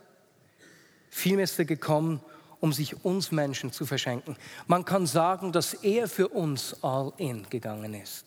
Vielmehr 1.10 1.44
ist 1.44 1.58
er 1.58 1.66
gekommen, 1.66 2.22
um 2.58 2.72
sich 2.72 3.04
uns 3.04 3.32
Menschen 3.32 3.70
zu 3.70 3.84
verschenken. 3.84 4.34
Man 4.66 4.86
kann 4.86 5.06
sagen, 5.06 5.52
dass 5.52 5.74
er 5.74 6.08
für 6.08 6.28
uns 6.28 6.82
all 6.82 7.12
in 7.18 7.46
gegangen 7.50 7.92
ist. 7.92 8.24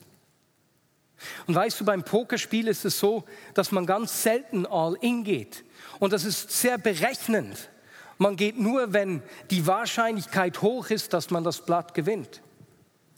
Und 1.47 1.55
weißt 1.55 1.81
du, 1.81 1.85
beim 1.85 2.03
Pokerspiel 2.03 2.67
ist 2.67 2.85
es 2.85 2.99
so, 2.99 3.23
dass 3.55 3.71
man 3.71 3.87
ganz 3.87 4.21
selten 4.21 4.67
all 4.67 4.95
in 5.01 5.23
geht. 5.23 5.63
Und 5.97 6.13
das 6.13 6.23
ist 6.23 6.51
sehr 6.51 6.77
berechnend. 6.77 7.71
Man 8.19 8.35
geht 8.35 8.59
nur, 8.59 8.93
wenn 8.93 9.23
die 9.49 9.65
Wahrscheinlichkeit 9.65 10.61
hoch 10.61 10.91
ist, 10.91 11.11
dass 11.13 11.31
man 11.31 11.43
das 11.43 11.65
Blatt 11.65 11.95
gewinnt. 11.95 12.43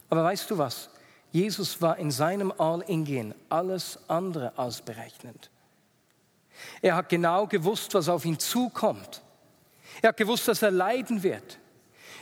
Aber 0.09 0.23
weißt 0.23 0.49
du 0.49 0.57
was? 0.57 0.89
Jesus 1.33 1.81
war 1.81 1.97
in 1.97 2.09
seinem 2.09 2.53
All-In-Gehen 2.57 3.35
alles 3.49 3.99
andere 4.07 4.57
als 4.57 4.81
berechnend. 4.81 5.49
Er 6.81 6.95
hat 6.95 7.09
genau 7.09 7.47
gewusst, 7.47 7.93
was 7.93 8.09
auf 8.09 8.25
ihn 8.25 8.39
zukommt. 8.39 9.21
Er 10.01 10.09
hat 10.09 10.17
gewusst, 10.17 10.47
dass 10.47 10.61
er 10.61 10.71
leiden 10.71 11.23
wird. 11.23 11.59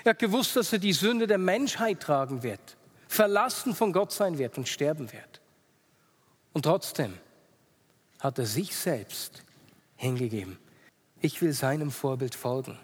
Er 0.03 0.11
hat 0.11 0.19
gewusst, 0.19 0.55
dass 0.55 0.73
er 0.73 0.79
die 0.79 0.93
Sünde 0.93 1.27
der 1.27 1.37
Menschheit 1.37 1.99
tragen 1.99 2.43
wird, 2.43 2.77
verlassen 3.07 3.75
von 3.75 3.93
Gott 3.93 4.11
sein 4.11 4.37
wird 4.37 4.57
und 4.57 4.67
sterben 4.67 5.11
wird. 5.11 5.41
Und 6.53 6.63
trotzdem 6.63 7.17
hat 8.19 8.37
er 8.39 8.45
sich 8.45 8.75
selbst 8.75 9.43
hingegeben. 9.95 10.57
Ich 11.21 11.41
will 11.41 11.53
seinem 11.53 11.91
Vorbild 11.91 12.35
folgen. 12.35 12.77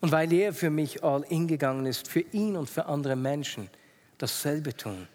Und 0.00 0.12
weil 0.12 0.32
er 0.32 0.54
für 0.54 0.70
mich 0.70 1.04
all 1.04 1.22
in 1.24 1.46
gegangen 1.46 1.86
ist, 1.86 2.08
für 2.08 2.20
ihn 2.20 2.56
und 2.56 2.70
für 2.70 2.86
andere 2.86 3.16
Menschen 3.16 3.68
dasselbe 4.16 4.74
tun. 4.74 5.06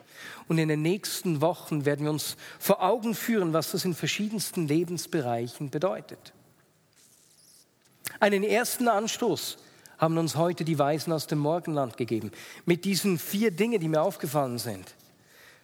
Und 0.47 0.57
in 0.57 0.67
den 0.67 0.81
nächsten 0.81 1.41
Wochen 1.41 1.85
werden 1.85 2.05
wir 2.05 2.11
uns 2.11 2.37
vor 2.59 2.81
Augen 2.83 3.15
führen, 3.15 3.53
was 3.53 3.71
das 3.71 3.85
in 3.85 3.95
verschiedensten 3.95 4.67
Lebensbereichen 4.67 5.69
bedeutet. 5.69 6.33
Einen 8.19 8.43
ersten 8.43 8.87
Anstoß 8.87 9.57
haben 9.97 10.17
uns 10.17 10.35
heute 10.35 10.65
die 10.65 10.77
Weisen 10.77 11.13
aus 11.13 11.27
dem 11.27 11.39
Morgenland 11.39 11.97
gegeben. 11.97 12.31
Mit 12.65 12.85
diesen 12.85 13.17
vier 13.17 13.51
Dingen, 13.51 13.79
die 13.79 13.87
mir 13.87 14.01
aufgefallen 14.01 14.59
sind. 14.59 14.95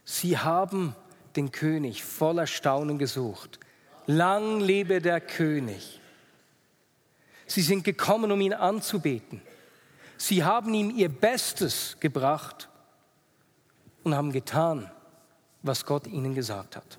Sie 0.05 0.37
haben 0.37 0.95
den 1.35 1.51
König 1.51 2.03
voller 2.03 2.47
Staunen 2.47 2.97
gesucht. 2.97 3.59
Lang 4.07 4.59
lebe 4.59 5.01
der 5.01 5.21
König. 5.21 5.99
Sie 7.45 7.61
sind 7.61 7.83
gekommen, 7.83 8.31
um 8.31 8.41
ihn 8.41 8.53
anzubeten. 8.53 9.41
Sie 10.17 10.43
haben 10.43 10.73
ihm 10.73 10.89
ihr 10.89 11.09
Bestes 11.09 11.97
gebracht 11.99 12.69
und 14.03 14.15
haben 14.15 14.31
getan, 14.31 14.89
was 15.63 15.85
Gott 15.85 16.07
ihnen 16.07 16.35
gesagt 16.35 16.75
hat. 16.75 16.97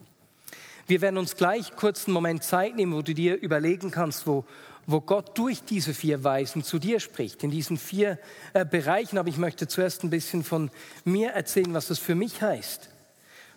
Wir 0.87 1.01
werden 1.01 1.19
uns 1.19 1.37
gleich 1.37 1.75
kurz 1.77 2.07
einen 2.07 2.15
Moment 2.15 2.43
Zeit 2.43 2.77
nehmen, 2.77 2.95
wo 2.95 3.03
du 3.03 3.15
dir 3.15 3.41
überlegen 3.41 3.91
kannst, 3.91 4.27
wo, 4.27 4.45
wo 4.87 5.01
Gott 5.01 5.39
durch 5.39 5.63
diese 5.63 5.95
vier 5.95 6.25
Weisen 6.25 6.63
zu 6.65 6.79
dir 6.79 7.01
spricht, 7.01 7.43
in 7.45 7.51
diesen 7.51 7.79
vier 7.79 8.19
äh, 8.53 8.65
Bereichen. 8.65 9.19
Aber 9.19 9.29
ich 9.29 9.39
möchte 9.39 9.69
zuerst 9.69 10.03
ein 10.03 10.11
bisschen 10.11 10.43
von 10.43 10.71
mir 11.05 11.31
erzählen, 11.31 11.73
was 11.73 11.89
das 11.89 11.99
für 11.99 12.15
mich 12.15 12.43
heißt. 12.43 12.91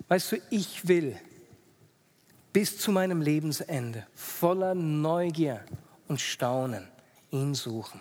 Weißt 0.07 0.31
du, 0.31 0.37
ich 0.49 0.87
will 0.87 1.17
bis 2.53 2.77
zu 2.77 2.91
meinem 2.91 3.21
Lebensende 3.21 4.05
voller 4.13 4.75
Neugier 4.75 5.65
und 6.07 6.21
Staunen 6.21 6.87
ihn 7.31 7.55
suchen. 7.55 7.99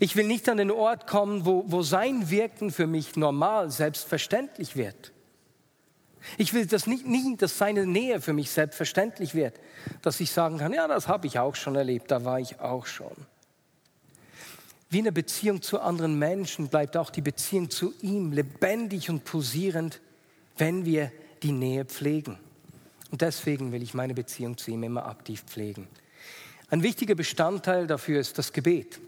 Ich 0.00 0.16
will 0.16 0.26
nicht 0.26 0.48
an 0.48 0.56
den 0.56 0.70
Ort 0.70 1.06
kommen, 1.06 1.46
wo, 1.46 1.64
wo 1.66 1.82
sein 1.82 2.30
Wirken 2.30 2.70
für 2.70 2.86
mich 2.86 3.16
normal, 3.16 3.70
selbstverständlich 3.70 4.76
wird. 4.76 5.12
Ich 6.38 6.54
will 6.54 6.66
das 6.66 6.86
nicht, 6.86 7.06
nicht, 7.06 7.42
dass 7.42 7.58
seine 7.58 7.86
Nähe 7.86 8.20
für 8.20 8.32
mich 8.32 8.50
selbstverständlich 8.50 9.34
wird, 9.34 9.60
dass 10.02 10.20
ich 10.20 10.32
sagen 10.32 10.58
kann, 10.58 10.72
ja, 10.72 10.88
das 10.88 11.06
habe 11.06 11.26
ich 11.26 11.38
auch 11.38 11.54
schon 11.54 11.76
erlebt, 11.76 12.10
da 12.10 12.24
war 12.24 12.40
ich 12.40 12.60
auch 12.60 12.86
schon. 12.86 13.12
Wie 14.88 14.98
in 14.98 15.04
der 15.04 15.12
Beziehung 15.12 15.60
zu 15.60 15.80
anderen 15.80 16.18
Menschen 16.18 16.68
bleibt 16.68 16.96
auch 16.96 17.10
die 17.10 17.20
Beziehung 17.20 17.68
zu 17.68 17.92
ihm 18.00 18.32
lebendig 18.32 19.10
und 19.10 19.24
pulsierend, 19.24 20.00
wenn 20.56 20.84
wir 20.84 21.10
die 21.42 21.52
Nähe 21.52 21.84
pflegen. 21.84 22.38
Und 23.10 23.20
deswegen 23.20 23.72
will 23.72 23.82
ich 23.82 23.94
meine 23.94 24.14
Beziehung 24.14 24.56
zu 24.56 24.70
ihm 24.70 24.82
immer 24.82 25.06
aktiv 25.06 25.44
pflegen. 25.46 25.88
Ein 26.70 26.82
wichtiger 26.82 27.14
Bestandteil 27.14 27.86
dafür 27.86 28.20
ist 28.20 28.38
das 28.38 28.52
Gebet. 28.52 28.98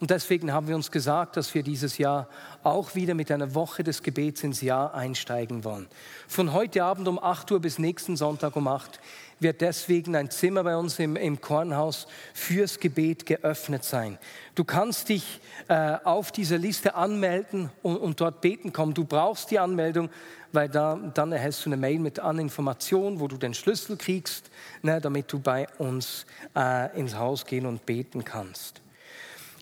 Und 0.00 0.10
deswegen 0.10 0.52
haben 0.52 0.68
wir 0.68 0.74
uns 0.74 0.90
gesagt, 0.90 1.36
dass 1.36 1.54
wir 1.54 1.62
dieses 1.62 1.98
Jahr 1.98 2.28
auch 2.62 2.94
wieder 2.94 3.14
mit 3.14 3.30
einer 3.30 3.54
Woche 3.54 3.84
des 3.84 4.02
Gebets 4.02 4.42
ins 4.42 4.60
Jahr 4.60 4.94
einsteigen 4.94 5.64
wollen. 5.64 5.86
Von 6.28 6.52
heute 6.52 6.84
Abend 6.84 7.08
um 7.08 7.18
8 7.18 7.52
Uhr 7.52 7.60
bis 7.60 7.78
nächsten 7.78 8.16
Sonntag 8.16 8.56
um 8.56 8.68
8 8.68 9.00
wird 9.40 9.60
deswegen 9.60 10.16
ein 10.16 10.30
Zimmer 10.30 10.64
bei 10.64 10.76
uns 10.76 10.98
im, 10.98 11.16
im 11.16 11.40
Kornhaus 11.40 12.06
fürs 12.32 12.78
Gebet 12.80 13.26
geöffnet 13.26 13.84
sein. 13.84 14.18
Du 14.54 14.64
kannst 14.64 15.08
dich 15.08 15.40
äh, 15.68 15.96
auf 16.04 16.32
dieser 16.32 16.58
Liste 16.58 16.94
anmelden 16.94 17.70
und, 17.82 17.96
und, 17.96 18.20
dort 18.20 18.40
beten 18.40 18.72
kommen. 18.72 18.94
Du 18.94 19.04
brauchst 19.04 19.50
die 19.50 19.58
Anmeldung, 19.58 20.10
weil 20.52 20.68
da, 20.68 20.98
dann 21.14 21.32
erhältst 21.32 21.64
du 21.64 21.70
eine 21.70 21.76
Mail 21.76 21.98
mit 21.98 22.20
an 22.20 22.38
Informationen, 22.38 23.20
wo 23.20 23.28
du 23.28 23.36
den 23.36 23.54
Schlüssel 23.54 23.96
kriegst, 23.96 24.50
ne, 24.82 25.00
damit 25.00 25.32
du 25.32 25.38
bei 25.38 25.68
uns 25.78 26.26
äh, 26.56 26.98
ins 26.98 27.16
Haus 27.16 27.44
gehen 27.44 27.66
und 27.66 27.86
beten 27.86 28.24
kannst. 28.24 28.83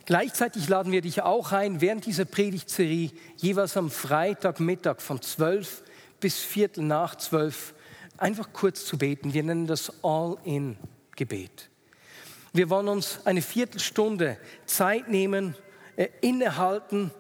Gleichzeitig 0.05 0.69
laden 0.69 0.93
wir 0.93 1.01
dich 1.01 1.23
auch 1.23 1.53
ein, 1.53 1.81
während 1.81 2.07
dieser 2.07 2.25
Predigtserie 2.25 3.11
jeweils 3.37 3.77
am 3.77 3.91
Freitagmittag 3.91 5.01
von 5.01 5.23
12 5.23 5.83
bis 6.21 6.39
Viertel 6.39 6.85
nach 6.85 7.17
12 7.17 7.75
einfach 8.19 8.53
kurz 8.53 8.85
zu 8.85 8.99
beten. 8.99 9.33
Wir 9.33 9.43
nennen 9.43 9.67
das 9.67 9.93
All-in-Gebet. 10.03 11.71
Wir 12.53 12.69
wollen 12.69 12.89
uns 12.89 13.21
eine 13.25 13.43
Viertelstunde 13.43 14.37
Zeit 14.67 15.09
nehmen, 15.09 15.57
äh, 15.97 16.09
innehalten 16.21 17.11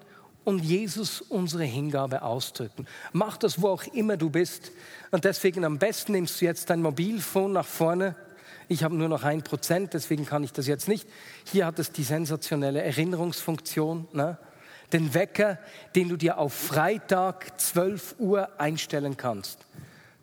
und 0.45 0.59
Jesus 0.59 1.21
unsere 1.21 1.65
Hingabe 1.65 2.23
ausdrücken. 2.23 2.87
Mach 3.13 3.37
das, 3.37 3.63
wo 3.63 3.69
auch 3.69 3.85
immer 3.95 4.17
du 4.17 4.29
bist. 4.29 4.73
Und 5.11 5.25
deswegen 5.25 5.65
am 5.65 5.79
besten 5.79 6.13
nimmst 6.13 6.41
du 6.41 6.45
jetzt 6.45 6.69
dein 6.69 6.83
Mobilfon 6.83 7.53
nach 7.53 7.67
vorne. 7.67 8.17
Ich 8.69 8.85
habe 8.85 8.95
nur 8.95 9.09
noch 9.09 9.25
ein 9.25 9.43
Prozent, 9.43 9.95
deswegen 9.95 10.27
kann 10.27 10.45
ich 10.45 10.53
das 10.53 10.67
jetzt 10.67 10.89
nicht. 10.89 11.09
Hier 11.51 11.67
hat 11.67 11.79
es 11.79 11.93
die 11.93 12.03
sensationelle 12.03 12.83
Erinnerungsfunktion. 12.83 14.09
Ne? 14.13 14.39
Den 14.93 15.15
Wecker, 15.15 15.59
den 15.95 16.09
du 16.09 16.17
dir 16.17 16.39
auf 16.39 16.53
Freitag 16.53 17.61
12 17.61 18.17
Uhr 18.19 18.61
einstellen 18.61 19.17
kannst. 19.17 19.59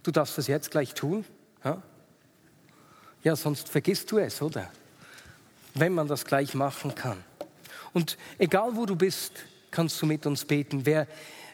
Du 0.04 0.12
darfst 0.12 0.38
das 0.38 0.47
jetzt 0.47 0.71
gleich 0.71 0.93
tun. 0.93 1.25
Ja, 1.63 1.82
ja 3.23 3.36
sonst 3.36 3.69
vergisst 3.69 4.12
du 4.12 4.17
es, 4.17 4.41
oder? 4.41 4.69
Wenn 5.73 5.93
man 5.93 6.08
das 6.08 6.25
gleich 6.25 6.54
machen 6.54 6.95
kann. 6.95 7.17
Und 7.93 8.17
egal 8.38 8.75
wo 8.75 8.86
du 8.86 8.95
bist, 8.95 9.34
kannst 9.71 10.02
du 10.02 10.06
mit 10.06 10.25
uns 10.25 10.45
beten. 10.45 10.86
Wer, 10.86 11.08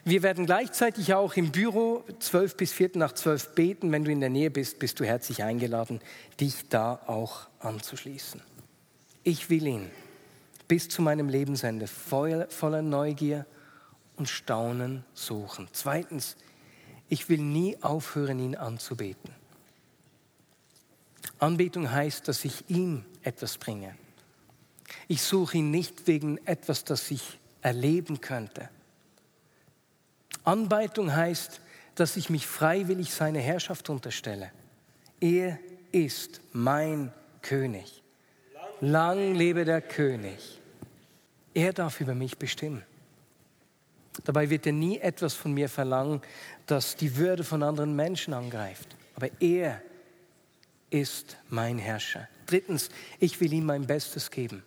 wir 0.05 0.21
werden 0.21 0.45
gleichzeitig 0.45 1.15
auch 1.15 1.33
im 1.33 1.51
Büro 1.51 2.03
12 2.19 2.57
bis 2.57 2.71
4 2.71 2.91
nach 2.93 3.13
12 3.13 3.55
beten. 3.55 3.91
Wenn 3.91 4.05
du 4.05 4.11
in 4.11 4.19
der 4.19 4.29
Nähe 4.29 4.51
bist, 4.51 4.77
bist 4.77 4.99
du 4.99 5.03
herzlich 5.03 5.43
eingeladen, 5.43 5.99
dich 6.39 6.69
da 6.69 7.01
auch 7.07 7.47
anzuschließen. 7.59 8.39
Ich 9.23 9.49
will 9.49 9.65
ihn 9.65 9.89
bis 10.67 10.89
zu 10.89 11.01
meinem 11.01 11.27
Lebensende 11.27 11.87
voller 11.87 12.81
Neugier 12.83 13.47
und 14.15 14.29
Staunen 14.29 15.03
suchen. 15.15 15.67
Zweitens, 15.71 16.35
ich 17.09 17.27
will 17.27 17.39
nie 17.41 17.75
aufhören, 17.81 18.37
ihn 18.39 18.55
anzubeten. 18.55 19.31
Anbetung 21.39 21.91
heißt, 21.91 22.27
dass 22.27 22.45
ich 22.45 22.69
ihm 22.69 23.05
etwas 23.23 23.57
bringe. 23.57 23.95
Ich 25.07 25.23
suche 25.23 25.57
ihn 25.57 25.71
nicht 25.71 26.05
wegen 26.05 26.37
etwas, 26.45 26.83
das 26.83 27.09
ich 27.09 27.39
erleben 27.61 28.21
könnte. 28.21 28.69
Anbetung 30.45 31.13
heißt, 31.15 31.59
dass 31.95 32.17
ich 32.17 32.29
mich 32.29 32.45
freiwillig 32.45 33.13
seine 33.13 33.39
Herrschaft 33.39 33.89
unterstelle. 33.89 34.51
Er 35.19 35.59
ist 35.91 36.41
mein 36.51 37.11
König. 37.41 38.03
Lang 38.81 39.33
lebe 39.33 39.65
der 39.65 39.81
König. 39.81 40.61
Er 41.53 41.73
darf 41.73 42.01
über 42.01 42.13
mich 42.13 42.37
bestimmen. 42.37 42.83
Dabei 44.23 44.49
wird 44.49 44.65
er 44.65 44.73
nie 44.73 44.99
etwas 44.99 45.33
von 45.33 45.53
mir 45.53 45.69
verlangen, 45.69 46.21
das 46.67 46.95
die 46.95 47.17
Würde 47.17 47.43
von 47.43 47.63
anderen 47.63 47.95
Menschen 47.95 48.33
angreift. 48.33 48.95
Aber 49.15 49.29
er 49.39 49.81
ist 50.89 51.37
mein 51.49 51.77
Herrscher. 51.77 52.27
Drittens, 52.45 52.89
ich 53.19 53.39
will 53.41 53.51
ihm 53.53 53.65
mein 53.65 53.87
Bestes 53.87 54.31
geben. 54.31 54.63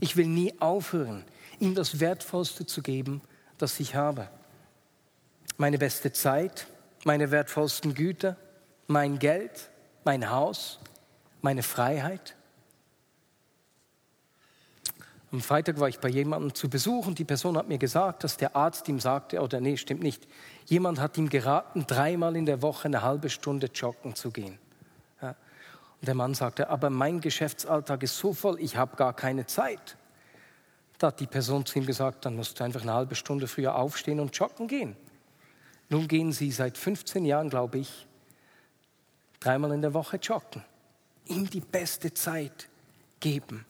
Ich 0.00 0.16
will 0.16 0.26
nie 0.26 0.58
aufhören, 0.60 1.24
ihm 1.60 1.74
das 1.74 2.00
Wertvollste 2.00 2.66
zu 2.66 2.82
geben, 2.82 3.20
das 3.58 3.78
ich 3.80 3.94
habe. 3.94 4.28
Meine 5.56 5.78
beste 5.78 6.12
Zeit, 6.12 6.66
meine 7.04 7.30
wertvollsten 7.30 7.94
Güter, 7.94 8.36
mein 8.86 9.18
Geld, 9.18 9.70
mein 10.04 10.30
Haus, 10.30 10.80
meine 11.40 11.62
Freiheit. 11.62 12.34
Am 15.32 15.40
Freitag 15.40 15.80
war 15.80 15.88
ich 15.88 15.98
bei 15.98 16.08
jemandem 16.08 16.54
zu 16.54 16.68
Besuch 16.68 17.06
und 17.06 17.18
die 17.18 17.24
Person 17.24 17.56
hat 17.56 17.66
mir 17.66 17.78
gesagt, 17.78 18.22
dass 18.22 18.36
der 18.36 18.54
Arzt 18.54 18.86
ihm 18.88 19.00
sagte, 19.00 19.40
oder 19.40 19.60
nee, 19.60 19.78
stimmt 19.78 20.02
nicht, 20.02 20.28
jemand 20.66 21.00
hat 21.00 21.16
ihm 21.16 21.30
geraten, 21.30 21.86
dreimal 21.86 22.36
in 22.36 22.44
der 22.44 22.60
Woche 22.60 22.84
eine 22.84 23.00
halbe 23.00 23.30
Stunde 23.30 23.68
joggen 23.74 24.14
zu 24.14 24.30
gehen. 24.30 24.58
Ja. 25.22 25.30
Und 25.30 26.06
der 26.08 26.14
Mann 26.14 26.34
sagte, 26.34 26.68
aber 26.68 26.90
mein 26.90 27.22
Geschäftsalltag 27.22 28.02
ist 28.02 28.18
so 28.18 28.34
voll, 28.34 28.60
ich 28.60 28.76
habe 28.76 28.96
gar 28.96 29.14
keine 29.14 29.46
Zeit. 29.46 29.96
Da 30.98 31.06
hat 31.06 31.20
die 31.20 31.26
Person 31.26 31.64
zu 31.64 31.78
ihm 31.78 31.86
gesagt, 31.86 32.26
dann 32.26 32.36
musst 32.36 32.60
du 32.60 32.64
einfach 32.64 32.82
eine 32.82 32.92
halbe 32.92 33.14
Stunde 33.14 33.48
früher 33.48 33.74
aufstehen 33.74 34.20
und 34.20 34.36
joggen 34.36 34.68
gehen. 34.68 34.96
Nun 35.92 36.08
gehen 36.08 36.32
sie 36.32 36.50
seit 36.50 36.78
15 36.78 37.26
Jahren, 37.26 37.50
glaube 37.50 37.76
ich, 37.76 38.06
dreimal 39.40 39.72
in 39.72 39.82
der 39.82 39.92
Woche 39.92 40.16
joggen. 40.16 40.64
Ihm 41.26 41.50
die 41.50 41.60
beste 41.60 42.14
Zeit 42.14 42.70
geben. 43.20 43.66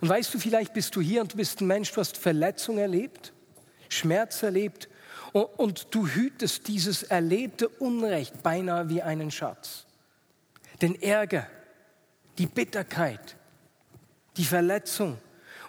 Und 0.00 0.08
weißt 0.08 0.32
du, 0.32 0.38
vielleicht 0.38 0.72
bist 0.74 0.94
du 0.94 1.00
hier 1.00 1.22
und 1.22 1.32
du 1.32 1.36
bist 1.36 1.60
ein 1.60 1.66
Mensch, 1.66 1.90
du 1.90 2.00
hast 2.00 2.16
Verletzung 2.18 2.78
erlebt, 2.78 3.32
Schmerz 3.88 4.44
erlebt 4.44 4.88
Und 5.32 5.92
du 5.92 6.06
hütest 6.06 6.68
dieses 6.68 7.02
erlebte 7.02 7.68
Unrecht 7.68 8.44
beinahe 8.44 8.88
wie 8.88 9.02
einen 9.02 9.32
Schatz. 9.32 9.86
Den 10.80 11.02
Ärger, 11.02 11.48
die 12.38 12.46
Bitterkeit, 12.46 13.34
die 14.36 14.44
Verletzung. 14.44 15.18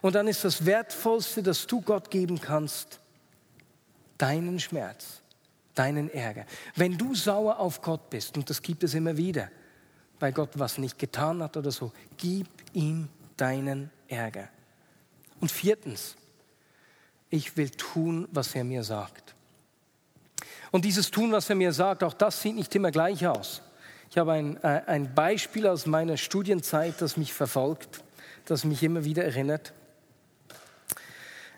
Und 0.04 0.14
dann 0.14 0.28
ist 0.28 0.46
das 0.46 0.68
Wertvollste, 0.68 1.42
das 1.42 1.66
du 1.66 1.82
Gott 1.82 2.12
geben 2.12 2.40
kannst, 2.40 3.00
deinen 4.20 4.60
Schmerz, 4.60 5.24
deinen 5.76 6.10
Ärger. 6.10 6.46
Wenn 6.76 6.98
du 6.98 7.14
sauer 7.14 7.60
auf 7.60 7.82
Gott 7.82 8.10
bist, 8.10 8.38
und 8.38 8.50
das 8.50 8.62
gibt 8.62 8.84
es 8.84 8.94
immer 8.94 9.18
wieder, 9.18 9.50
weil 10.20 10.32
Gott 10.32 10.52
was 10.56 10.78
nicht 10.78 10.98
getan 10.98 11.44
hat 11.44 11.58
oder 11.58 11.72
so, 11.72 11.92
gib 12.18 12.48
ihm 12.74 13.10
deinen 13.38 13.92
Ärger. 14.08 14.50
Und 15.42 15.52
viertens, 15.52 16.16
ich 17.30 17.58
will 17.58 17.70
tun, 17.70 18.28
was 18.32 18.56
er 18.56 18.64
mir 18.64 18.84
sagt. 18.84 19.36
Und 20.72 20.86
dieses 20.86 21.12
Tun, 21.12 21.32
was 21.32 21.50
er 21.50 21.56
mir 21.56 21.74
sagt, 21.74 22.04
auch 22.04 22.14
das 22.14 22.42
sieht 22.42 22.56
nicht 22.56 22.74
immer 22.76 22.92
gleich 22.92 23.28
aus. 23.28 23.62
Ich 24.10 24.18
habe 24.18 24.34
ein, 24.34 24.58
äh, 24.64 24.84
ein 24.88 25.14
Beispiel 25.14 25.68
aus 25.68 25.86
meiner 25.86 26.18
Studienzeit, 26.18 27.02
das 27.02 27.18
mich 27.18 27.34
verfolgt, 27.34 28.04
das 28.46 28.64
mich 28.64 28.84
immer 28.84 29.04
wieder 29.04 29.26
erinnert. 29.26 29.74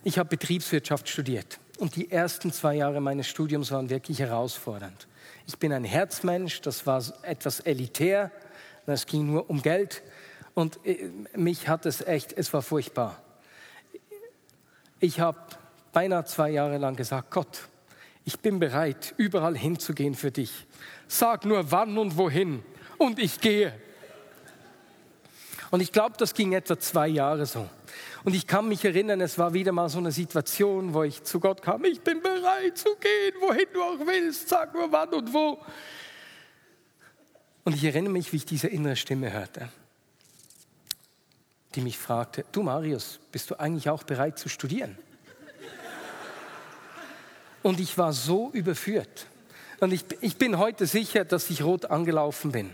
Ich 0.04 0.18
habe 0.18 0.30
Betriebswirtschaft 0.30 1.10
studiert 1.10 1.60
und 1.78 1.96
die 1.96 2.12
ersten 2.12 2.52
zwei 2.52 2.76
Jahre 2.76 3.02
meines 3.02 3.28
Studiums 3.28 3.72
waren 3.72 3.90
wirklich 3.90 4.20
herausfordernd. 4.20 5.08
Ich 5.46 5.58
bin 5.58 5.72
ein 5.72 5.84
Herzmensch, 5.84 6.62
das 6.62 6.86
war 6.86 7.04
etwas 7.22 7.60
elitär, 7.62 8.32
es 8.86 9.06
ging 9.06 9.28
nur 9.28 9.50
um 9.50 9.62
Geld 9.62 10.02
und 10.54 10.80
äh, 10.86 11.10
mich 11.36 11.68
hat 11.68 11.86
es 11.86 12.02
echt, 12.02 12.34
es 12.34 12.54
war 12.54 12.62
furchtbar. 12.62 13.22
Ich 15.00 15.20
habe 15.20 15.38
beinahe 15.94 16.26
zwei 16.26 16.50
Jahre 16.50 16.78
lang 16.78 16.96
gesagt, 16.96 17.32
Gott, 17.32 17.68
ich 18.26 18.40
bin 18.40 18.60
bereit, 18.60 19.14
überall 19.18 19.58
hinzugehen 19.58 20.16
für 20.16 20.32
dich. 20.32 20.66
Sag 21.08 21.46
nur 21.46 21.72
wann 21.72 21.98
und 21.98 22.18
wohin 22.18 22.64
und 22.98 23.20
ich 23.20 23.40
gehe. 23.40 23.74
Und 25.72 25.82
ich 25.82 25.92
glaube, 25.92 26.16
das 26.18 26.34
ging 26.34 26.54
etwa 26.54 26.80
zwei 26.80 27.08
Jahre 27.08 27.46
so. 27.46 27.68
Und 28.24 28.34
ich 28.34 28.48
kann 28.48 28.68
mich 28.68 28.86
erinnern, 28.86 29.22
es 29.22 29.38
war 29.38 29.54
wieder 29.54 29.72
mal 29.72 29.90
so 29.90 29.98
eine 29.98 30.12
Situation, 30.12 30.94
wo 30.94 31.04
ich 31.04 31.24
zu 31.24 31.40
Gott 31.40 31.62
kam, 31.62 31.84
ich 31.86 32.02
bin 32.02 32.22
bereit 32.22 32.78
zu 32.78 32.96
gehen, 32.96 33.34
wohin 33.42 33.66
du 33.74 33.82
auch 33.82 34.00
willst, 34.06 34.50
sag 34.50 34.74
nur 34.74 34.92
wann 34.92 35.14
und 35.14 35.34
wo. 35.34 35.60
Und 37.64 37.76
ich 37.76 37.84
erinnere 37.84 38.14
mich, 38.14 38.32
wie 38.32 38.38
ich 38.38 38.46
diese 38.46 38.68
innere 38.68 38.96
Stimme 38.96 39.32
hörte, 39.32 39.70
die 41.76 41.82
mich 41.82 41.98
fragte, 41.98 42.46
du 42.52 42.64
Marius, 42.64 43.20
bist 43.32 43.50
du 43.50 43.60
eigentlich 43.60 43.90
auch 43.90 44.04
bereit 44.04 44.40
zu 44.40 44.48
studieren? 44.48 44.98
Und 47.62 47.82
ich 47.82 47.98
war 47.98 48.14
so 48.14 48.50
überführt. 48.52 49.28
Und 49.82 49.92
ich, 49.92 50.06
ich 50.22 50.38
bin 50.38 50.58
heute 50.58 50.86
sicher, 50.86 51.26
dass 51.26 51.50
ich 51.50 51.64
rot 51.64 51.86
angelaufen 51.86 52.52
bin. 52.52 52.72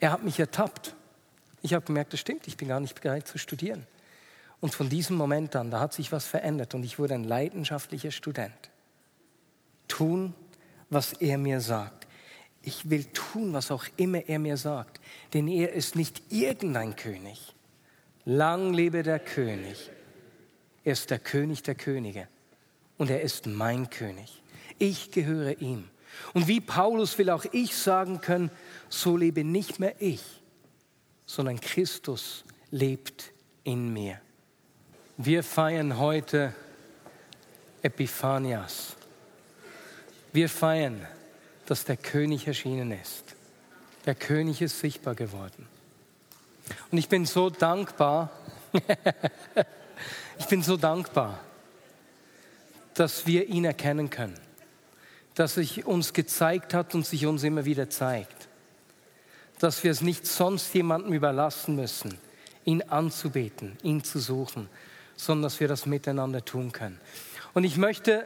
Er 0.00 0.12
hat 0.12 0.22
mich 0.22 0.38
ertappt. 0.38 0.94
Ich 1.64 1.72
habe 1.72 1.86
gemerkt, 1.86 2.12
das 2.12 2.20
stimmt, 2.20 2.46
ich 2.46 2.58
bin 2.58 2.68
gar 2.68 2.78
nicht 2.78 3.00
bereit 3.00 3.26
zu 3.26 3.38
studieren. 3.38 3.86
Und 4.60 4.74
von 4.74 4.90
diesem 4.90 5.16
Moment 5.16 5.56
an, 5.56 5.70
da 5.70 5.80
hat 5.80 5.94
sich 5.94 6.12
was 6.12 6.26
verändert 6.26 6.74
und 6.74 6.84
ich 6.84 6.98
wurde 6.98 7.14
ein 7.14 7.24
leidenschaftlicher 7.24 8.10
Student. 8.10 8.52
Tun, 9.88 10.34
was 10.90 11.14
er 11.14 11.38
mir 11.38 11.62
sagt. 11.62 12.06
Ich 12.60 12.90
will 12.90 13.04
tun, 13.04 13.54
was 13.54 13.70
auch 13.70 13.86
immer 13.96 14.28
er 14.28 14.38
mir 14.38 14.58
sagt, 14.58 15.00
denn 15.32 15.48
er 15.48 15.72
ist 15.72 15.96
nicht 15.96 16.30
irgendein 16.30 16.96
König. 16.96 17.54
Lang 18.26 18.74
lebe 18.74 19.02
der 19.02 19.18
König. 19.18 19.90
Er 20.84 20.92
ist 20.92 21.08
der 21.08 21.18
König 21.18 21.62
der 21.62 21.76
Könige 21.76 22.28
und 22.98 23.08
er 23.08 23.22
ist 23.22 23.46
mein 23.46 23.88
König. 23.88 24.42
Ich 24.78 25.12
gehöre 25.12 25.62
ihm. 25.62 25.88
Und 26.34 26.46
wie 26.46 26.60
Paulus 26.60 27.16
will 27.16 27.30
auch 27.30 27.46
ich 27.52 27.74
sagen 27.74 28.20
können, 28.20 28.50
so 28.90 29.16
lebe 29.16 29.44
nicht 29.44 29.80
mehr 29.80 29.94
ich, 29.98 30.42
sondern 31.26 31.60
Christus 31.60 32.44
lebt 32.70 33.32
in 33.62 33.92
mir. 33.92 34.20
Wir 35.16 35.42
feiern 35.42 35.98
heute 35.98 36.54
Epiphanias. 37.82 38.96
Wir 40.32 40.48
feiern, 40.48 41.06
dass 41.66 41.84
der 41.84 41.96
König 41.96 42.46
erschienen 42.46 42.92
ist. 42.92 43.22
Der 44.06 44.14
König 44.14 44.60
ist 44.60 44.80
sichtbar 44.80 45.14
geworden. 45.14 45.66
Und 46.90 46.98
ich 46.98 47.08
bin 47.08 47.26
so 47.26 47.50
dankbar, 47.50 48.30
ich 50.38 50.46
bin 50.46 50.62
so 50.62 50.76
dankbar, 50.76 51.40
dass 52.94 53.26
wir 53.26 53.46
ihn 53.46 53.64
erkennen 53.64 54.10
können, 54.10 54.38
dass 55.34 55.54
sich 55.54 55.86
uns 55.86 56.12
gezeigt 56.12 56.74
hat 56.74 56.94
und 56.94 57.06
sich 57.06 57.26
uns 57.26 57.42
immer 57.44 57.64
wieder 57.64 57.88
zeigt 57.88 58.48
dass 59.58 59.84
wir 59.84 59.90
es 59.90 60.00
nicht 60.00 60.26
sonst 60.26 60.74
jemandem 60.74 61.12
überlassen 61.12 61.76
müssen, 61.76 62.18
ihn 62.64 62.82
anzubeten, 62.82 63.76
ihn 63.82 64.02
zu 64.02 64.18
suchen, 64.18 64.68
sondern 65.16 65.44
dass 65.44 65.60
wir 65.60 65.68
das 65.68 65.86
miteinander 65.86 66.44
tun 66.44 66.72
können. 66.72 67.00
Und 67.52 67.64
ich 67.64 67.76
möchte 67.76 68.24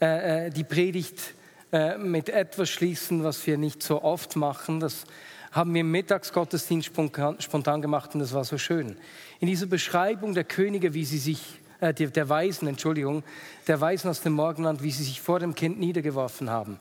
äh, 0.00 0.46
äh, 0.46 0.50
die 0.50 0.64
Predigt 0.64 1.34
äh, 1.72 1.96
mit 1.98 2.28
etwas 2.28 2.68
schließen, 2.68 3.22
was 3.22 3.46
wir 3.46 3.58
nicht 3.58 3.82
so 3.82 4.02
oft 4.02 4.34
machen. 4.34 4.80
Das 4.80 5.04
haben 5.52 5.72
wir 5.74 5.82
im 5.82 5.90
Mittagsgottesdienst 5.90 6.90
spontan, 7.38 7.82
gemacht 7.82 8.14
und 8.14 8.20
das 8.20 8.32
war 8.32 8.44
so 8.44 8.58
schön. 8.58 8.96
In 9.40 9.46
dieser 9.46 9.66
Beschreibung 9.66 10.34
der 10.34 10.44
Könige, 10.44 10.94
wie 10.94 11.04
sie 11.04 11.18
sich 11.18 11.60
äh, 11.80 11.94
der 11.94 12.28
Weisen, 12.28 12.66
Entschuldigung, 12.66 13.22
der 13.66 13.80
Weisen 13.80 14.10
aus 14.10 14.20
dem 14.20 14.32
Morgenland, 14.32 14.82
wie 14.82 14.90
sie 14.90 15.04
sich 15.04 15.20
vor 15.20 15.38
dem 15.38 15.54
Kind 15.54 15.78
niedergeworfen 15.78 16.50
haben 16.50 16.80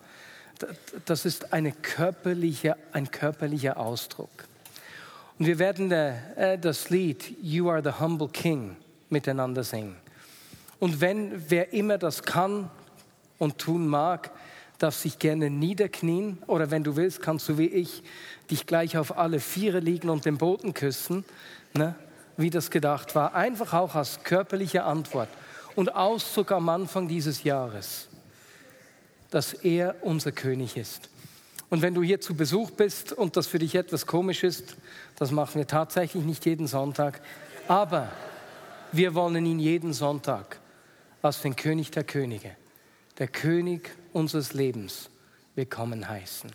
das 1.06 1.26
ist 1.26 1.54
eine 1.54 1.72
körperliche, 1.72 2.76
ein 2.92 3.10
körperlicher 3.12 3.78
Ausdruck. 3.78 4.30
Und 5.38 5.46
wir 5.46 5.60
werden 5.60 5.92
äh, 5.92 6.58
das 6.60 6.90
Lied 6.90 7.36
You 7.42 7.70
Are 7.70 7.82
the 7.82 8.00
Humble 8.00 8.28
King 8.28 8.76
miteinander 9.10 9.64
singen. 9.64 9.96
Und 10.80 11.02
wenn 11.02 11.50
wer 11.50 11.74
immer 11.74 11.98
das 11.98 12.24
kann 12.24 12.70
und 13.38 13.58
tun 13.58 13.88
mag, 13.88 14.32
darf 14.80 14.96
sich 14.96 15.20
gerne 15.20 15.50
niederknien 15.50 16.38
oder 16.48 16.72
wenn 16.72 16.84
du 16.84 16.96
willst, 16.96 17.22
kannst 17.22 17.48
du 17.50 17.58
wie 17.58 17.68
ich 17.68 18.04
dich 18.50 18.66
gleich 18.66 18.98
auf 18.98 19.18
alle 19.18 19.40
Viere 19.40 19.80
liegen 19.80 20.10
und 20.10 20.26
den 20.26 20.38
Boden 20.38 20.74
küssen, 20.74 21.26
ne? 21.74 21.96
wie 22.38 22.50
das 22.50 22.72
gedacht 22.72 23.16
war. 23.16 23.36
Einfach 23.36 23.74
auch 23.74 23.96
als 23.96 24.24
körperliche 24.24 24.84
Antwort 24.84 25.30
und 25.76 25.96
Ausdruck 25.96 26.52
am 26.52 26.70
Anfang 26.70 27.08
dieses 27.08 27.44
Jahres 27.44 28.09
dass 29.30 29.54
er 29.54 29.96
unser 30.02 30.32
König 30.32 30.78
ist. 30.78 31.10
Und 31.70 31.82
wenn 31.82 31.94
du 31.94 32.02
hier 32.02 32.20
zu 32.20 32.36
Besuch 32.36 32.72
bist 32.72 33.14
und 33.14 33.38
das 33.38 33.48
für 33.48 33.60
dich 33.60 33.76
etwas 33.76 34.08
komisch 34.08 34.44
ist, 34.44 34.76
das 35.18 35.32
machen 35.32 35.56
wir 35.56 35.68
tatsächlich 35.68 36.24
nicht 36.24 36.46
jeden 36.46 36.68
Sonntag, 36.68 37.22
aber 37.68 38.12
wir 38.92 39.14
wollen 39.14 39.46
ihn 39.46 39.60
jeden 39.60 39.94
Sonntag 39.94 40.60
als 41.22 41.42
den 41.42 41.56
König 41.56 41.92
der 41.92 42.04
Könige, 42.04 42.56
der 43.20 43.28
König 43.28 43.92
unseres 44.14 44.54
Lebens 44.54 45.10
willkommen 45.54 46.08
heißen. 46.08 46.50